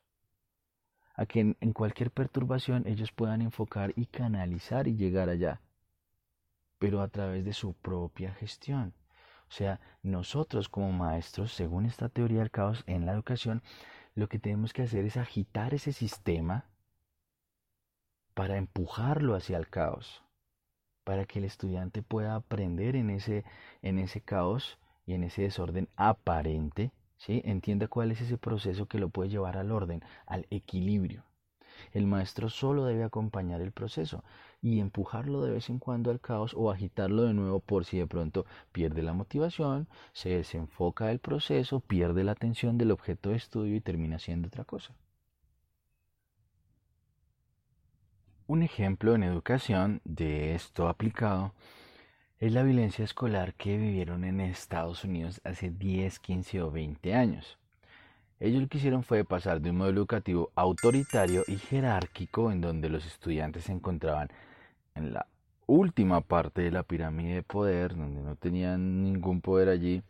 A 1.15 1.25
que 1.25 1.55
en, 1.59 1.73
cualquier 1.73 2.11
perturbación 2.11 2.87
ellos 2.87 3.11
puedan 3.11 3.41
enfocar 3.41 3.91
y 3.97 4.05
canalizar 4.05 4.87
y 4.87 4.95
llegar 4.95 5.27
allá, 5.27 5.59
pero 6.79 7.01
a 7.01 7.07
través 7.07 7.45
de 7.45 7.53
su 7.53 7.73
propia 7.73 8.33
gestión. 8.33 8.93
O 9.49 9.51
sea, 9.51 9.79
nosotros 10.03 10.69
como 10.69 10.91
maestros, 10.91 11.53
según 11.53 11.85
esta 11.85 12.09
teoría 12.09 12.39
del 12.39 12.51
caos 12.51 12.83
en 12.85 13.05
la 13.05 13.13
educación, 13.13 13.63
lo 14.15 14.27
que 14.27 14.39
tenemos 14.39 14.73
que 14.73 14.83
hacer 14.83 15.05
es 15.05 15.17
agitar 15.17 15.73
ese 15.73 15.93
sistema 15.93 16.65
para 18.33 18.57
empujarlo 18.57 19.35
hacia 19.35 19.57
el 19.57 19.69
caos, 19.69 20.23
para 21.03 21.25
que 21.25 21.39
el 21.39 21.45
estudiante 21.45 22.03
pueda 22.03 22.35
aprender 22.35 22.95
en 22.95 23.09
ese, 23.09 23.45
en 23.81 23.99
ese 23.99 24.21
caos 24.21 24.79
y 25.05 25.13
en 25.13 25.23
ese 25.23 25.43
desorden 25.43 25.87
aparente 25.95 26.91
¿sí? 27.17 27.41
Entienda 27.45 27.87
cuál 27.87 28.11
es 28.11 28.21
ese 28.21 28.37
proceso 28.37 28.87
que 28.87 28.99
lo 28.99 29.09
puede 29.09 29.29
llevar 29.29 29.57
al 29.57 29.71
orden, 29.71 30.03
al 30.25 30.45
equilibrio. 30.49 31.23
El 31.91 32.07
maestro 32.07 32.49
solo 32.49 32.85
debe 32.85 33.03
acompañar 33.03 33.61
el 33.61 33.71
proceso 33.71 34.23
y 34.61 34.79
empujarlo 34.79 35.41
de 35.41 35.51
vez 35.51 35.69
en 35.69 35.79
cuando 35.79 36.11
al 36.11 36.19
caos 36.19 36.53
o 36.55 36.71
agitarlo 36.71 37.23
de 37.23 37.33
nuevo 37.33 37.59
por 37.59 37.85
si 37.85 37.97
de 37.97 38.07
pronto 38.07 38.45
pierde 38.71 39.03
la 39.03 39.13
motivación, 39.13 39.87
se 40.13 40.29
desenfoca 40.29 41.07
del 41.07 41.19
proceso, 41.19 41.79
pierde 41.79 42.23
la 42.23 42.33
atención 42.33 42.77
del 42.77 42.91
objeto 42.91 43.29
de 43.29 43.37
estudio 43.37 43.75
y 43.75 43.81
termina 43.81 44.19
siendo 44.19 44.47
otra 44.47 44.63
cosa. 44.63 44.93
Un 48.47 48.63
ejemplo 48.63 49.13
en 49.13 49.23
educación 49.23 50.01
de 50.05 50.55
esto 50.55 50.87
aplicado 50.87 51.53
es 52.39 52.53
la 52.53 52.63
violencia 52.63 53.03
escolar 53.03 53.55
que 53.55 53.77
vivieron 53.77 54.23
en 54.23 54.39
Estados 54.39 55.03
Unidos 55.03 55.41
hace 55.43 55.69
10, 55.69 56.19
15 56.19 56.61
o 56.61 56.71
20 56.71 57.13
años. 57.13 57.57
Ellos 58.39 58.61
lo 58.61 58.67
que 58.67 58.77
hicieron 58.77 59.03
fue 59.03 59.23
pasar 59.23 59.61
de 59.61 59.71
un 59.71 59.77
modelo 59.77 59.99
educativo 59.99 60.51
autoritario 60.55 61.43
y 61.47 61.57
jerárquico 61.57 62.51
en 62.51 62.61
donde 62.61 62.89
los 62.89 63.05
estudiantes 63.05 63.65
se 63.65 63.71
encontraban 63.71 64.29
en 64.93 65.13
la 65.13 65.25
última 65.65 66.21
parte 66.21 66.61
de 66.61 66.71
la 66.71 66.83
pirámide 66.83 67.35
de 67.35 67.43
poder, 67.43 67.95
donde 67.95 68.21
no 68.21 68.35
tenían 68.35 69.03
ningún 69.03 69.41
poder 69.41 69.69
allí, 69.69 70.03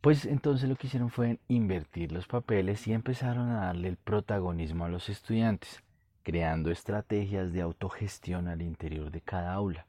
pues 0.00 0.24
entonces 0.26 0.68
lo 0.68 0.74
que 0.74 0.88
hicieron 0.88 1.10
fue 1.10 1.38
invertir 1.46 2.10
los 2.10 2.26
papeles 2.26 2.86
y 2.88 2.92
empezaron 2.92 3.50
a 3.50 3.66
darle 3.66 3.88
el 3.88 3.96
protagonismo 3.96 4.84
a 4.84 4.88
los 4.88 5.08
estudiantes, 5.08 5.80
creando 6.24 6.72
estrategias 6.72 7.52
de 7.52 7.62
autogestión 7.62 8.48
al 8.48 8.62
interior 8.62 9.12
de 9.12 9.20
cada 9.20 9.54
aula. 9.54 9.86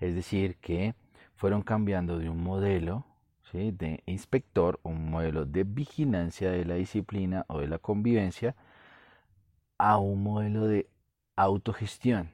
Es 0.00 0.16
decir, 0.16 0.56
que 0.56 0.94
fueron 1.36 1.62
cambiando 1.62 2.18
de 2.18 2.28
un 2.28 2.42
modelo 2.42 3.04
de 3.52 4.02
inspector, 4.06 4.80
un 4.82 5.10
modelo 5.10 5.44
de 5.44 5.64
vigilancia 5.64 6.50
de 6.50 6.64
la 6.64 6.74
disciplina 6.74 7.44
o 7.48 7.60
de 7.60 7.68
la 7.68 7.78
convivencia, 7.78 8.54
a 9.78 9.98
un 9.98 10.22
modelo 10.22 10.66
de 10.66 10.88
autogestión. 11.36 12.30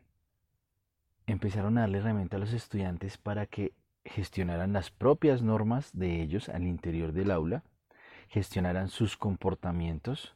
Empezaron 1.27 1.79
a 1.79 1.83
darle 1.83 1.99
herramienta 1.99 2.37
a 2.37 2.41
los 2.41 2.53
estudiantes 2.53 3.19
para 3.19 3.47
que 3.47 3.73
gestionaran 4.05 4.73
las 4.73 4.91
propias 4.91 5.43
normas 5.43 5.91
de 5.93 6.21
ellos 6.21 6.49
al 6.49 6.65
interior 6.65 7.13
del 7.13 7.31
aula, 7.31 7.63
gestionaran 8.29 8.89
sus 8.89 9.17
comportamientos, 9.17 10.35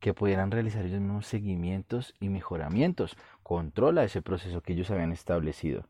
que 0.00 0.14
pudieran 0.14 0.50
realizar 0.50 0.84
ellos 0.84 1.00
mismos 1.00 1.26
seguimientos 1.26 2.14
y 2.20 2.28
mejoramientos. 2.28 3.16
Controla 3.42 4.04
ese 4.04 4.22
proceso 4.22 4.60
que 4.60 4.72
ellos 4.72 4.90
habían 4.90 5.12
establecido 5.12 5.86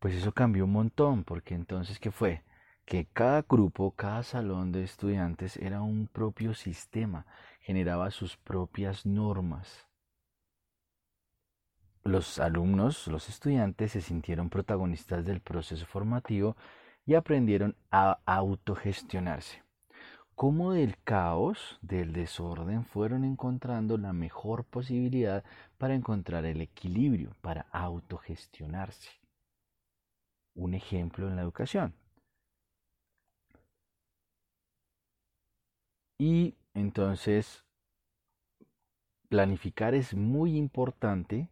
pues 0.00 0.14
eso 0.14 0.32
cambió 0.32 0.64
un 0.64 0.72
montón, 0.72 1.22
porque 1.24 1.54
entonces, 1.54 2.00
¿qué 2.00 2.10
fue? 2.10 2.42
Que 2.90 3.04
cada 3.04 3.42
grupo, 3.42 3.92
cada 3.92 4.24
salón 4.24 4.72
de 4.72 4.82
estudiantes 4.82 5.56
era 5.58 5.80
un 5.80 6.08
propio 6.08 6.54
sistema, 6.54 7.24
generaba 7.60 8.10
sus 8.10 8.36
propias 8.36 9.06
normas. 9.06 9.86
Los 12.02 12.40
alumnos, 12.40 13.06
los 13.06 13.28
estudiantes 13.28 13.92
se 13.92 14.00
sintieron 14.00 14.50
protagonistas 14.50 15.24
del 15.24 15.40
proceso 15.40 15.86
formativo 15.86 16.56
y 17.06 17.14
aprendieron 17.14 17.76
a 17.92 18.18
autogestionarse. 18.26 19.62
Cómo 20.34 20.72
del 20.72 21.00
caos, 21.04 21.78
del 21.82 22.12
desorden, 22.12 22.84
fueron 22.84 23.22
encontrando 23.22 23.98
la 23.98 24.12
mejor 24.12 24.64
posibilidad 24.64 25.44
para 25.78 25.94
encontrar 25.94 26.44
el 26.44 26.60
equilibrio, 26.60 27.36
para 27.40 27.66
autogestionarse 27.70 29.10
un 30.56 30.74
ejemplo 30.74 31.28
en 31.28 31.36
la 31.36 31.42
educación. 31.42 31.94
Y 36.20 36.58
entonces, 36.74 37.64
planificar 39.30 39.94
es 39.94 40.12
muy 40.12 40.58
importante 40.58 41.48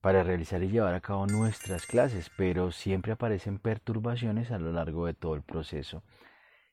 para 0.00 0.22
realizar 0.22 0.62
y 0.62 0.68
llevar 0.68 0.94
a 0.94 1.00
cabo 1.00 1.26
nuestras 1.26 1.86
clases, 1.86 2.30
pero 2.36 2.70
siempre 2.70 3.10
aparecen 3.10 3.58
perturbaciones 3.58 4.52
a 4.52 4.60
lo 4.60 4.70
largo 4.70 5.06
de 5.06 5.14
todo 5.14 5.34
el 5.34 5.42
proceso. 5.42 6.04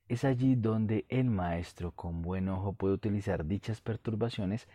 Es 0.08 0.26
allí 0.26 0.54
donde 0.54 1.08
el 1.10 1.32
maestro 1.32 1.92
con 1.92 2.22
buen 2.22 2.50
ojo 2.50 2.74
puede 2.74 2.94
utilizar 2.94 3.48
dichas 3.48 3.82
perturbaciones 3.82 4.70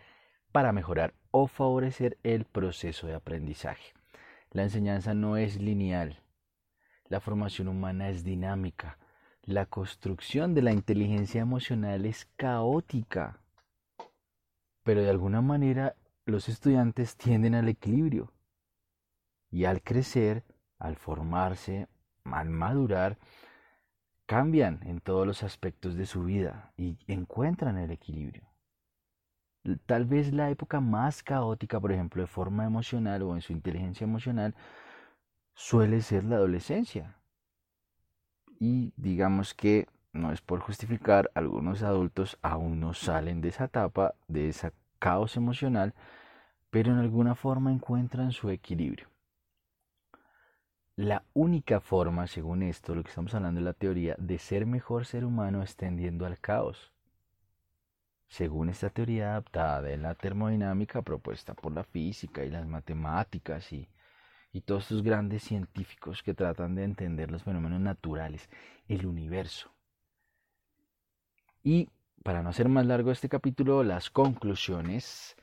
para 0.50 0.72
mejorar 0.72 1.14
o 1.30 1.46
favorecer 1.46 2.18
el 2.24 2.44
proceso 2.44 3.06
de 3.06 3.14
aprendizaje. 3.14 3.94
La 4.50 4.64
enseñanza 4.64 5.14
no 5.14 5.36
es 5.36 5.60
lineal, 5.60 6.18
la 7.06 7.20
formación 7.20 7.68
humana 7.68 8.08
es 8.08 8.24
dinámica. 8.24 8.98
La 9.44 9.66
construcción 9.66 10.54
de 10.54 10.62
la 10.62 10.72
inteligencia 10.72 11.40
emocional 11.40 12.06
es 12.06 12.28
caótica. 12.36 13.40
Pero 14.84 15.02
de 15.02 15.10
alguna 15.10 15.40
manera 15.40 15.96
los 16.26 16.48
estudiantes 16.48 17.16
tienden 17.16 17.56
al 17.56 17.68
equilibrio. 17.68 18.32
Y 19.50 19.64
al 19.64 19.82
crecer, 19.82 20.44
al 20.78 20.94
formarse, 20.94 21.88
al 22.22 22.50
madurar, 22.50 23.18
cambian 24.26 24.78
en 24.84 25.00
todos 25.00 25.26
los 25.26 25.42
aspectos 25.42 25.96
de 25.96 26.06
su 26.06 26.22
vida 26.22 26.72
y 26.76 26.96
encuentran 27.08 27.78
el 27.78 27.90
equilibrio. 27.90 28.48
Tal 29.86 30.04
vez 30.04 30.32
la 30.32 30.50
época 30.50 30.80
más 30.80 31.24
caótica, 31.24 31.80
por 31.80 31.90
ejemplo, 31.90 32.22
de 32.22 32.28
forma 32.28 32.64
emocional 32.64 33.22
o 33.22 33.34
en 33.34 33.40
su 33.40 33.52
inteligencia 33.52 34.04
emocional, 34.04 34.54
suele 35.54 36.00
ser 36.00 36.22
la 36.22 36.36
adolescencia. 36.36 37.16
Y 38.64 38.92
digamos 38.96 39.54
que 39.54 39.88
no 40.12 40.30
es 40.30 40.40
por 40.40 40.60
justificar, 40.60 41.32
algunos 41.34 41.82
adultos 41.82 42.38
aún 42.42 42.78
no 42.78 42.94
salen 42.94 43.40
de 43.40 43.48
esa 43.48 43.64
etapa, 43.64 44.14
de 44.28 44.50
ese 44.50 44.70
caos 45.00 45.36
emocional, 45.36 45.94
pero 46.70 46.92
en 46.92 46.98
alguna 46.98 47.34
forma 47.34 47.72
encuentran 47.72 48.30
su 48.30 48.50
equilibrio. 48.50 49.08
La 50.94 51.24
única 51.32 51.80
forma, 51.80 52.28
según 52.28 52.62
esto, 52.62 52.94
lo 52.94 53.02
que 53.02 53.08
estamos 53.08 53.34
hablando 53.34 53.58
de 53.58 53.64
la 53.64 53.72
teoría, 53.72 54.14
de 54.16 54.38
ser 54.38 54.64
mejor 54.64 55.06
ser 55.06 55.24
humano 55.24 55.64
es 55.64 55.74
tendiendo 55.74 56.24
al 56.24 56.38
caos. 56.38 56.92
Según 58.28 58.68
esta 58.68 58.90
teoría 58.90 59.30
adaptada 59.30 59.82
de 59.82 59.96
la 59.96 60.14
termodinámica 60.14 61.02
propuesta 61.02 61.54
por 61.54 61.72
la 61.72 61.82
física 61.82 62.44
y 62.44 62.50
las 62.50 62.68
matemáticas 62.68 63.72
y, 63.72 63.88
y 64.52 64.60
todos 64.60 64.84
estos 64.84 65.02
grandes 65.02 65.42
científicos 65.42 66.22
que 66.22 66.34
tratan 66.34 66.74
de 66.74 66.84
entender 66.84 67.30
los 67.30 67.42
fenómenos 67.42 67.80
naturales, 67.80 68.48
el 68.88 69.06
universo, 69.06 69.72
y 71.62 71.88
para 72.22 72.42
no 72.42 72.50
hacer 72.50 72.68
más 72.68 72.86
largo 72.86 73.10
este 73.10 73.28
capítulo, 73.28 73.82
las 73.82 74.10
conclusiones. 74.10 75.36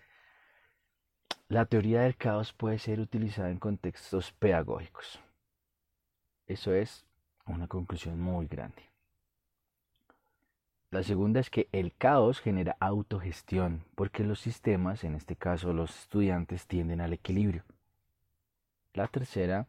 La 1.47 1.65
teoría 1.65 2.01
del 2.01 2.15
caos 2.15 2.53
puede 2.53 2.77
ser 2.77 2.99
utilizada 2.99 3.49
en 3.49 3.57
contextos 3.57 4.31
pedagógicos. 4.33 5.19
Eso 6.45 6.73
es 6.73 7.05
una 7.45 7.67
conclusión 7.67 8.19
muy 8.19 8.47
grande. 8.47 8.83
La 10.91 11.03
segunda 11.03 11.39
es 11.39 11.49
que 11.49 11.69
el 11.71 11.93
caos 11.93 12.39
genera 12.39 12.75
autogestión, 12.79 13.83
porque 13.95 14.23
los 14.23 14.39
sistemas, 14.39 15.03
en 15.03 15.15
este 15.15 15.35
caso 15.35 15.73
los 15.73 15.91
estudiantes, 15.99 16.65
tienden 16.65 17.01
al 17.01 17.13
equilibrio. 17.13 17.63
La 18.93 19.07
tercera, 19.07 19.67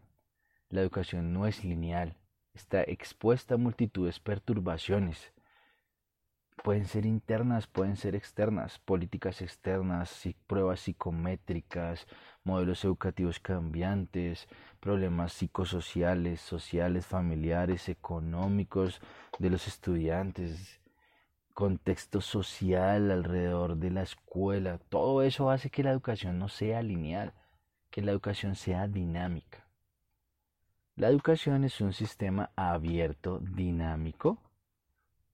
la 0.71 0.81
educación 0.81 1.33
no 1.33 1.47
es 1.47 1.63
lineal, 1.63 2.17
está 2.55 2.83
expuesta 2.83 3.55
a 3.55 3.59
multitudes 3.59 4.15
de 4.17 4.23
perturbaciones, 4.23 5.33
pueden 6.63 6.87
ser 6.87 7.05
internas, 7.05 7.67
pueden 7.67 7.97
ser 7.97 8.15
externas, 8.15 8.79
políticas 8.79 9.43
externas, 9.43 10.27
pruebas 10.47 10.81
psicométricas, 10.81 12.07
modelos 12.45 12.85
educativos 12.85 13.41
cambiantes, 13.41 14.49
problemas 14.81 15.35
psicosociales, 15.35 16.41
sociales, 16.41 17.07
familiares, 17.07 17.89
económicos 17.89 19.01
de 19.39 19.51
los 19.51 19.67
estudiantes, 19.67 20.81
contexto 21.53 22.23
social 22.23 23.11
alrededor 23.11 23.77
de 23.77 23.91
la 23.91 24.03
escuela, 24.03 24.79
todo 24.89 25.23
eso 25.23 25.51
hace 25.51 25.69
que 25.69 25.83
la 25.83 25.91
educación 25.91 26.39
no 26.39 26.49
sea 26.49 26.83
lineal, 26.83 27.35
que 27.91 28.03
la 28.03 28.13
educación 28.13 28.55
sea 28.55 28.89
dinámica. 28.89 29.67
La 30.97 31.09
educación 31.09 31.65
es 31.65 31.81
un 31.81 31.93
sistema 31.93 32.51
abierto, 32.57 33.41
dinámico, 33.41 34.39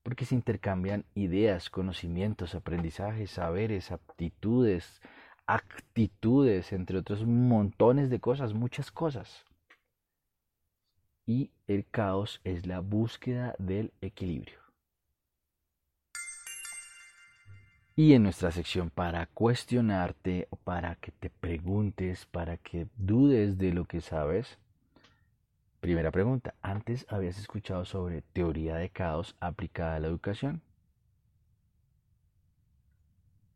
porque 0.03 0.25
se 0.25 0.35
intercambian 0.35 1.03
ideas, 1.15 1.69
conocimientos, 1.69 2.55
aprendizajes, 2.55 3.31
saberes, 3.31 3.91
aptitudes, 3.91 5.01
actitudes, 5.45 6.71
entre 6.71 6.97
otros 6.97 7.25
montones 7.25 8.09
de 8.09 8.19
cosas, 8.19 8.53
muchas 8.53 8.91
cosas. 8.91 9.45
Y 11.25 11.51
el 11.67 11.85
caos 11.85 12.39
es 12.45 12.65
la 12.65 12.79
búsqueda 12.79 13.53
del 13.59 13.91
equilibrio. 13.99 14.66
Y 17.97 18.13
en 18.13 18.23
nuestra 18.23 18.51
sección 18.51 18.89
para 18.89 19.25
cuestionarte, 19.25 20.47
para 20.63 20.95
que 20.95 21.11
te 21.11 21.29
preguntes, 21.29 22.25
para 22.25 22.55
que 22.55 22.87
dudes 22.95 23.57
de 23.57 23.73
lo 23.73 23.83
que 23.83 23.99
sabes, 23.99 24.57
Primera 25.79 26.11
pregunta, 26.11 26.55
¿antes 26.63 27.05
habías 27.07 27.37
escuchado 27.37 27.85
sobre 27.85 28.21
teoría 28.21 28.75
de 28.75 28.89
caos 28.89 29.35
aplicada 29.39 29.95
a 29.95 29.99
la 29.99 30.07
educación? 30.07 30.61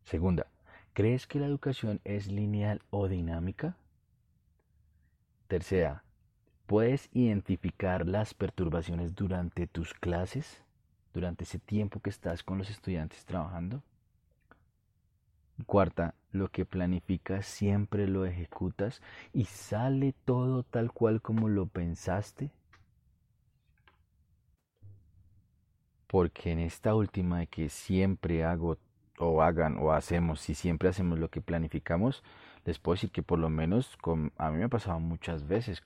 Segunda, 0.04 0.46
¿crees 0.92 1.26
que 1.26 1.40
la 1.40 1.46
educación 1.46 2.00
es 2.04 2.28
lineal 2.28 2.80
o 2.90 3.08
dinámica? 3.08 3.76
Tercera, 5.48 6.04
¿puedes 6.66 7.10
identificar 7.12 8.08
las 8.08 8.34
perturbaciones 8.34 9.16
durante 9.16 9.66
tus 9.66 9.92
clases, 9.92 10.62
durante 11.12 11.42
ese 11.44 11.58
tiempo 11.58 12.00
que 12.00 12.10
estás 12.10 12.44
con 12.44 12.56
los 12.56 12.70
estudiantes 12.70 13.24
trabajando? 13.24 13.82
Cuarta, 15.64 16.14
lo 16.32 16.48
que 16.48 16.64
planificas 16.64 17.46
siempre 17.46 18.08
lo 18.08 18.24
ejecutas 18.24 19.02
y 19.32 19.44
sale 19.44 20.14
todo 20.24 20.62
tal 20.62 20.92
cual 20.92 21.20
como 21.20 21.48
lo 21.48 21.66
pensaste. 21.66 22.50
Porque 26.06 26.52
en 26.52 26.58
esta 26.58 26.94
última 26.94 27.40
de 27.40 27.46
que 27.46 27.68
siempre 27.68 28.44
hago 28.44 28.76
o 29.18 29.42
hagan 29.42 29.78
o 29.78 29.92
hacemos, 29.92 30.40
si 30.40 30.54
siempre 30.54 30.88
hacemos 30.88 31.18
lo 31.18 31.28
que 31.30 31.40
planificamos, 31.40 32.22
les 32.64 32.78
puedo 32.78 32.94
decir 32.94 33.10
que 33.10 33.22
por 33.22 33.38
lo 33.38 33.48
menos 33.48 33.96
a 34.36 34.50
mí 34.50 34.58
me 34.58 34.64
ha 34.64 34.68
pasado 34.68 35.00
muchas 35.00 35.46
veces. 35.46 35.82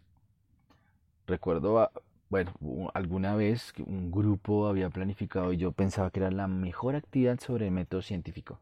Recuerdo, 1.26 1.90
bueno, 2.28 2.52
alguna 2.94 3.36
vez 3.36 3.72
un 3.84 4.10
grupo 4.10 4.66
había 4.66 4.90
planificado 4.90 5.52
y 5.52 5.58
yo 5.58 5.72
pensaba 5.72 6.10
que 6.10 6.20
era 6.20 6.30
la 6.30 6.48
mejor 6.48 6.96
actividad 6.96 7.38
sobre 7.40 7.66
el 7.66 7.72
método 7.72 8.02
científico 8.02 8.60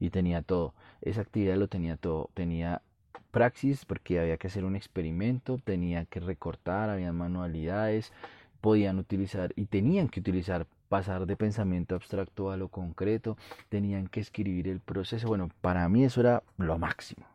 y 0.00 0.10
tenía 0.10 0.42
todo. 0.42 0.74
Esa 1.02 1.20
actividad 1.20 1.56
lo 1.56 1.68
tenía 1.68 1.96
todo. 1.96 2.30
Tenía 2.34 2.82
praxis 3.30 3.84
porque 3.84 4.18
había 4.18 4.38
que 4.38 4.48
hacer 4.48 4.64
un 4.64 4.74
experimento, 4.74 5.58
tenía 5.58 6.06
que 6.06 6.18
recortar, 6.18 6.90
había 6.90 7.12
manualidades, 7.12 8.12
podían 8.60 8.98
utilizar 8.98 9.52
y 9.56 9.66
tenían 9.66 10.08
que 10.08 10.20
utilizar 10.20 10.66
pasar 10.88 11.26
de 11.26 11.36
pensamiento 11.36 11.94
abstracto 11.94 12.50
a 12.50 12.56
lo 12.56 12.68
concreto, 12.68 13.36
tenían 13.68 14.08
que 14.08 14.20
escribir 14.20 14.66
el 14.66 14.80
proceso. 14.80 15.28
Bueno, 15.28 15.50
para 15.60 15.88
mí 15.88 16.02
eso 16.02 16.20
era 16.20 16.42
lo 16.56 16.78
máximo. 16.78 17.26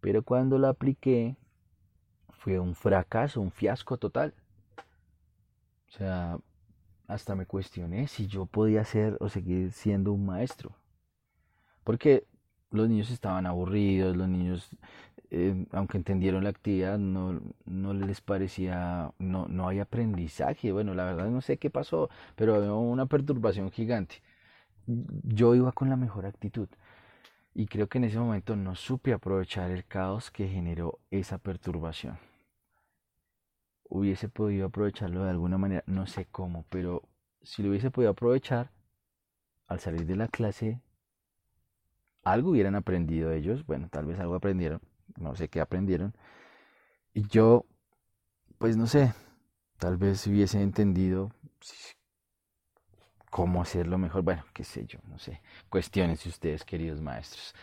Pero 0.00 0.22
cuando 0.22 0.58
lo 0.58 0.68
apliqué 0.68 1.36
fue 2.30 2.58
un 2.58 2.74
fracaso, 2.74 3.40
un 3.40 3.50
fiasco 3.50 3.98
total. 3.98 4.32
O 5.88 5.90
sea, 5.90 6.38
hasta 7.08 7.34
me 7.34 7.46
cuestioné 7.46 8.06
si 8.06 8.28
yo 8.28 8.46
podía 8.46 8.84
ser 8.84 9.16
o 9.20 9.28
seguir 9.28 9.72
siendo 9.72 10.12
un 10.12 10.24
maestro 10.24 10.72
porque 11.88 12.26
los 12.70 12.86
niños 12.86 13.10
estaban 13.10 13.46
aburridos, 13.46 14.14
los 14.14 14.28
niños, 14.28 14.68
eh, 15.30 15.64
aunque 15.72 15.96
entendieron 15.96 16.44
la 16.44 16.50
actividad, 16.50 16.98
no, 16.98 17.40
no 17.64 17.94
les 17.94 18.20
parecía, 18.20 19.14
no, 19.18 19.48
no 19.48 19.68
hay 19.68 19.80
aprendizaje. 19.80 20.70
Bueno, 20.70 20.92
la 20.92 21.04
verdad 21.04 21.28
no 21.28 21.40
sé 21.40 21.56
qué 21.56 21.70
pasó, 21.70 22.10
pero 22.36 22.56
había 22.56 22.74
una 22.74 23.06
perturbación 23.06 23.70
gigante. 23.70 24.16
Yo 24.86 25.54
iba 25.54 25.72
con 25.72 25.88
la 25.88 25.96
mejor 25.96 26.26
actitud 26.26 26.68
y 27.54 27.64
creo 27.68 27.88
que 27.88 27.96
en 27.96 28.04
ese 28.04 28.18
momento 28.18 28.54
no 28.54 28.74
supe 28.74 29.14
aprovechar 29.14 29.70
el 29.70 29.86
caos 29.86 30.30
que 30.30 30.46
generó 30.46 30.98
esa 31.10 31.38
perturbación. 31.38 32.18
Hubiese 33.88 34.28
podido 34.28 34.66
aprovecharlo 34.66 35.24
de 35.24 35.30
alguna 35.30 35.56
manera, 35.56 35.84
no 35.86 36.06
sé 36.06 36.26
cómo, 36.26 36.66
pero 36.68 37.08
si 37.42 37.62
lo 37.62 37.70
hubiese 37.70 37.90
podido 37.90 38.10
aprovechar, 38.10 38.72
al 39.68 39.80
salir 39.80 40.04
de 40.04 40.16
la 40.16 40.28
clase 40.28 40.82
algo 42.24 42.50
hubieran 42.50 42.74
aprendido 42.74 43.32
ellos, 43.32 43.66
bueno, 43.66 43.88
tal 43.90 44.06
vez 44.06 44.18
algo 44.18 44.34
aprendieron, 44.34 44.80
no 45.18 45.34
sé 45.34 45.48
qué 45.48 45.60
aprendieron, 45.60 46.14
y 47.14 47.26
yo, 47.28 47.64
pues 48.58 48.76
no 48.76 48.86
sé, 48.86 49.12
tal 49.78 49.96
vez 49.96 50.26
hubiese 50.26 50.60
entendido 50.60 51.32
cómo 53.30 53.62
hacerlo 53.62 53.98
mejor, 53.98 54.22
bueno, 54.22 54.44
qué 54.52 54.64
sé 54.64 54.86
yo, 54.86 54.98
no 55.08 55.18
sé, 55.18 55.40
cuestiones 55.68 56.24
ustedes, 56.26 56.64
queridos 56.64 57.00
maestros. 57.00 57.54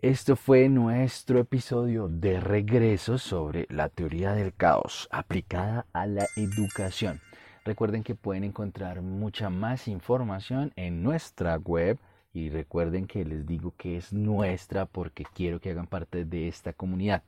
Esto 0.00 0.34
fue 0.34 0.68
nuestro 0.68 1.38
episodio 1.38 2.08
de 2.08 2.40
regreso 2.40 3.18
sobre 3.18 3.68
la 3.70 3.88
teoría 3.88 4.32
del 4.32 4.52
caos 4.52 5.08
aplicada 5.12 5.86
a 5.92 6.06
la 6.06 6.26
educación. 6.34 7.20
Recuerden 7.64 8.02
que 8.02 8.16
pueden 8.16 8.42
encontrar 8.42 9.00
mucha 9.00 9.48
más 9.48 9.86
información 9.86 10.72
en 10.74 11.04
nuestra 11.04 11.56
web 11.56 11.98
y 12.32 12.50
recuerden 12.50 13.06
que 13.06 13.24
les 13.24 13.46
digo 13.46 13.74
que 13.76 13.96
es 13.96 14.12
nuestra 14.12 14.86
porque 14.86 15.24
quiero 15.24 15.60
que 15.60 15.70
hagan 15.70 15.86
parte 15.86 16.24
de 16.24 16.48
esta 16.48 16.72
comunidad. 16.72 17.22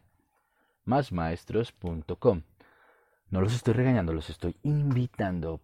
Másmaestros.com. 0.84 2.42
No 3.30 3.40
los 3.40 3.54
estoy 3.54 3.74
regañando, 3.74 4.12
los 4.12 4.30
estoy 4.30 4.56
invitando. 4.62 5.60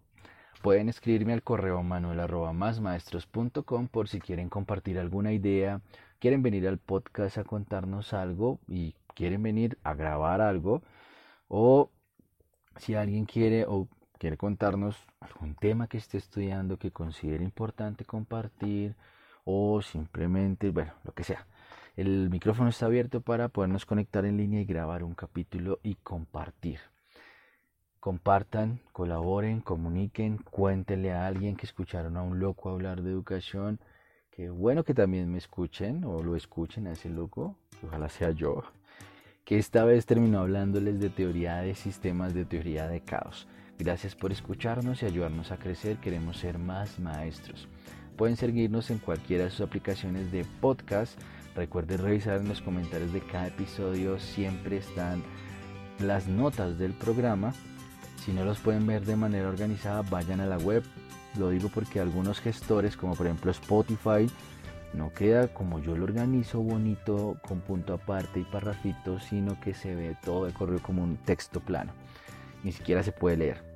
Pueden 0.63 0.89
escribirme 0.89 1.33
al 1.33 1.43
correo 1.43 1.83
manuel 1.83 2.21
por 3.91 4.09
si 4.09 4.21
quieren 4.21 4.49
compartir 4.51 4.99
alguna 4.99 5.33
idea, 5.33 5.81
quieren 6.19 6.43
venir 6.43 6.69
al 6.69 6.79
podcast 6.79 7.39
a 7.39 7.45
contarnos 7.45 8.13
algo 8.13 8.61
y 8.69 8.95
quieren 9.15 9.43
venir 9.43 9.79
a 9.85 9.95
grabar 9.95 10.43
algo 10.43 10.83
o 11.49 11.91
si 12.77 12.95
alguien 12.95 13.25
quiere 13.25 13.65
o 13.67 13.89
quiere 14.19 14.37
contarnos 14.37 14.97
algún 15.21 15.55
tema 15.55 15.87
que 15.87 15.97
esté 15.97 16.19
estudiando 16.19 16.79
que 16.79 16.91
considere 16.91 17.43
importante 17.43 18.05
compartir 18.05 18.97
o 19.45 19.83
simplemente, 19.83 20.71
bueno, 20.71 20.93
lo 21.05 21.13
que 21.13 21.25
sea. 21.25 21.47
El 21.97 22.31
micrófono 22.31 22.71
está 22.71 22.87
abierto 22.87 23.21
para 23.21 23.49
podernos 23.49 23.85
conectar 23.85 24.25
en 24.25 24.37
línea 24.37 24.61
y 24.61 24.65
grabar 24.65 25.03
un 25.03 25.15
capítulo 25.15 25.81
y 25.83 25.97
compartir. 25.97 26.79
Compartan, 27.99 28.81
colaboren, 28.93 29.61
comuniquen, 29.61 30.39
cuéntenle 30.39 31.13
a 31.13 31.27
alguien 31.27 31.57
que 31.57 31.67
escucharon 31.67 32.17
a 32.17 32.23
un 32.23 32.39
loco 32.39 32.71
hablar 32.71 33.03
de 33.03 33.11
educación. 33.11 33.79
Qué 34.31 34.49
bueno 34.49 34.85
que 34.85 34.95
también 34.95 35.31
me 35.31 35.37
escuchen 35.37 36.05
o 36.05 36.23
lo 36.23 36.37
escuchen 36.37 36.87
a 36.87 36.93
ese 36.93 37.11
loco, 37.11 37.57
ojalá 37.87 38.09
sea 38.09 38.31
yo, 38.31 38.63
que 39.45 39.59
esta 39.59 39.85
vez 39.85 40.07
terminó 40.07 40.41
hablándoles 40.41 41.01
de 41.01 41.11
teoría 41.11 41.57
de 41.57 41.75
sistemas, 41.75 42.33
de 42.33 42.47
teoría 42.47 42.89
de 42.89 43.03
caos. 43.03 43.47
Gracias 43.79 44.15
por 44.15 44.33
escucharnos 44.33 45.03
y 45.03 45.07
ayudarnos 45.07 45.53
a 45.53 45.59
crecer, 45.59 45.99
queremos 45.99 46.39
ser 46.39 46.59
más 46.59 46.99
maestros. 46.99 47.69
Pueden 48.21 48.37
seguirnos 48.37 48.91
en 48.91 48.99
cualquiera 48.99 49.45
de 49.45 49.51
sus 49.51 49.63
aplicaciones 49.63 50.31
de 50.31 50.45
podcast. 50.61 51.19
Recuerden 51.57 52.03
revisar 52.03 52.37
en 52.37 52.49
los 52.49 52.61
comentarios 52.61 53.15
de 53.15 53.21
cada 53.21 53.47
episodio, 53.47 54.21
siempre 54.21 54.77
están 54.77 55.23
las 55.99 56.29
notas 56.29 56.79
del 56.79 56.93
programa 56.93 57.55
si 58.23 58.33
no 58.33 58.45
los 58.45 58.59
pueden 58.59 58.87
ver 58.87 59.07
de 59.07 59.17
manera 59.17 59.49
organizada, 59.49 60.03
vayan 60.03 60.41
a 60.41 60.47
la 60.47 60.59
web. 60.59 60.83
Lo 61.39 61.49
digo 61.49 61.71
porque 61.73 61.99
algunos 61.99 62.41
gestores, 62.41 62.95
como 62.95 63.15
por 63.15 63.25
ejemplo 63.25 63.51
Spotify, 63.53 64.31
no 64.93 65.15
queda 65.15 65.49
como 65.49 65.79
yo 65.79 65.97
lo 65.97 66.05
organizo 66.05 66.61
bonito 66.61 67.39
con 67.41 67.61
punto 67.61 67.95
aparte 67.95 68.41
y 68.41 68.45
parrafito, 68.45 69.19
sino 69.19 69.59
que 69.63 69.73
se 69.73 69.95
ve 69.95 70.15
todo 70.23 70.45
de 70.45 70.53
correo 70.53 70.83
como 70.83 71.03
un 71.03 71.17
texto 71.17 71.61
plano. 71.61 71.93
Ni 72.65 72.73
siquiera 72.73 73.03
se 73.03 73.13
puede 73.13 73.39
leer. 73.39 73.70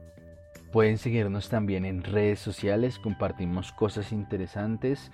Pueden 0.75 0.99
seguirnos 0.99 1.51
también 1.51 1.85
en 1.85 2.03
redes 2.03 2.41
sociales, 2.41 2.99
compartimos 2.99 3.71
cosas 3.71 4.11
interesantes, 4.11 5.13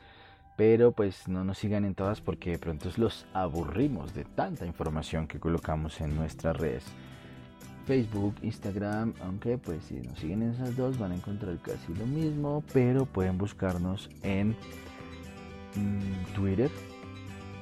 pero 0.57 0.93
pues 0.93 1.29
no 1.29 1.45
nos 1.45 1.59
sigan 1.59 1.85
en 1.85 1.95
todas 1.95 2.23
porque 2.23 2.53
de 2.53 2.59
pronto 2.59 2.89
los 2.97 3.27
aburrimos 3.35 4.15
de 4.15 4.25
tanta 4.25 4.65
información 4.65 5.27
que 5.27 5.39
colocamos 5.39 6.01
en 6.01 6.17
nuestras 6.17 6.57
redes. 6.57 6.85
Facebook, 7.85 8.37
Instagram, 8.41 9.13
aunque 9.23 9.59
pues 9.59 9.85
si 9.85 9.97
nos 9.97 10.19
siguen 10.19 10.45
en 10.45 10.53
esas 10.53 10.75
dos 10.79 10.99
van 10.99 11.13
a 11.13 11.17
encontrar 11.17 11.59
casi 11.59 11.93
lo 11.93 12.07
mismo, 12.07 12.65
pero 12.73 13.05
pueden 13.05 13.37
buscarnos 13.37 14.09
en 14.23 14.57
mm, 15.75 16.35
Twitter, 16.35 16.71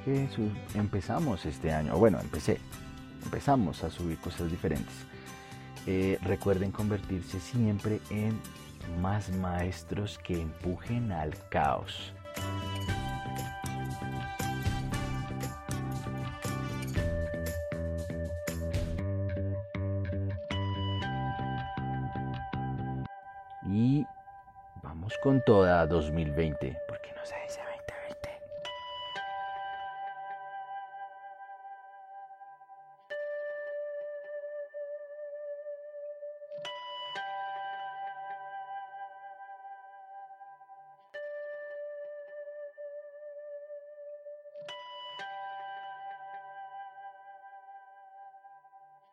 que 0.04 0.28
empezamos 0.76 1.44
este 1.46 1.72
año, 1.72 1.98
bueno, 1.98 2.20
empecé, 2.20 2.60
empezamos 3.24 3.82
a 3.82 3.90
subir 3.90 4.18
cosas 4.18 4.48
diferentes. 4.48 5.17
Recuerden 6.22 6.70
convertirse 6.70 7.40
siempre 7.40 8.00
en 8.10 8.38
más 9.00 9.30
maestros 9.30 10.18
que 10.18 10.40
empujen 10.40 11.12
al 11.12 11.34
caos. 11.48 12.12
Y 23.70 24.06
vamos 24.82 25.12
con 25.22 25.42
toda 25.44 25.86
2020, 25.86 26.76
porque 26.88 26.97
no 26.97 26.97
sé, 26.97 26.97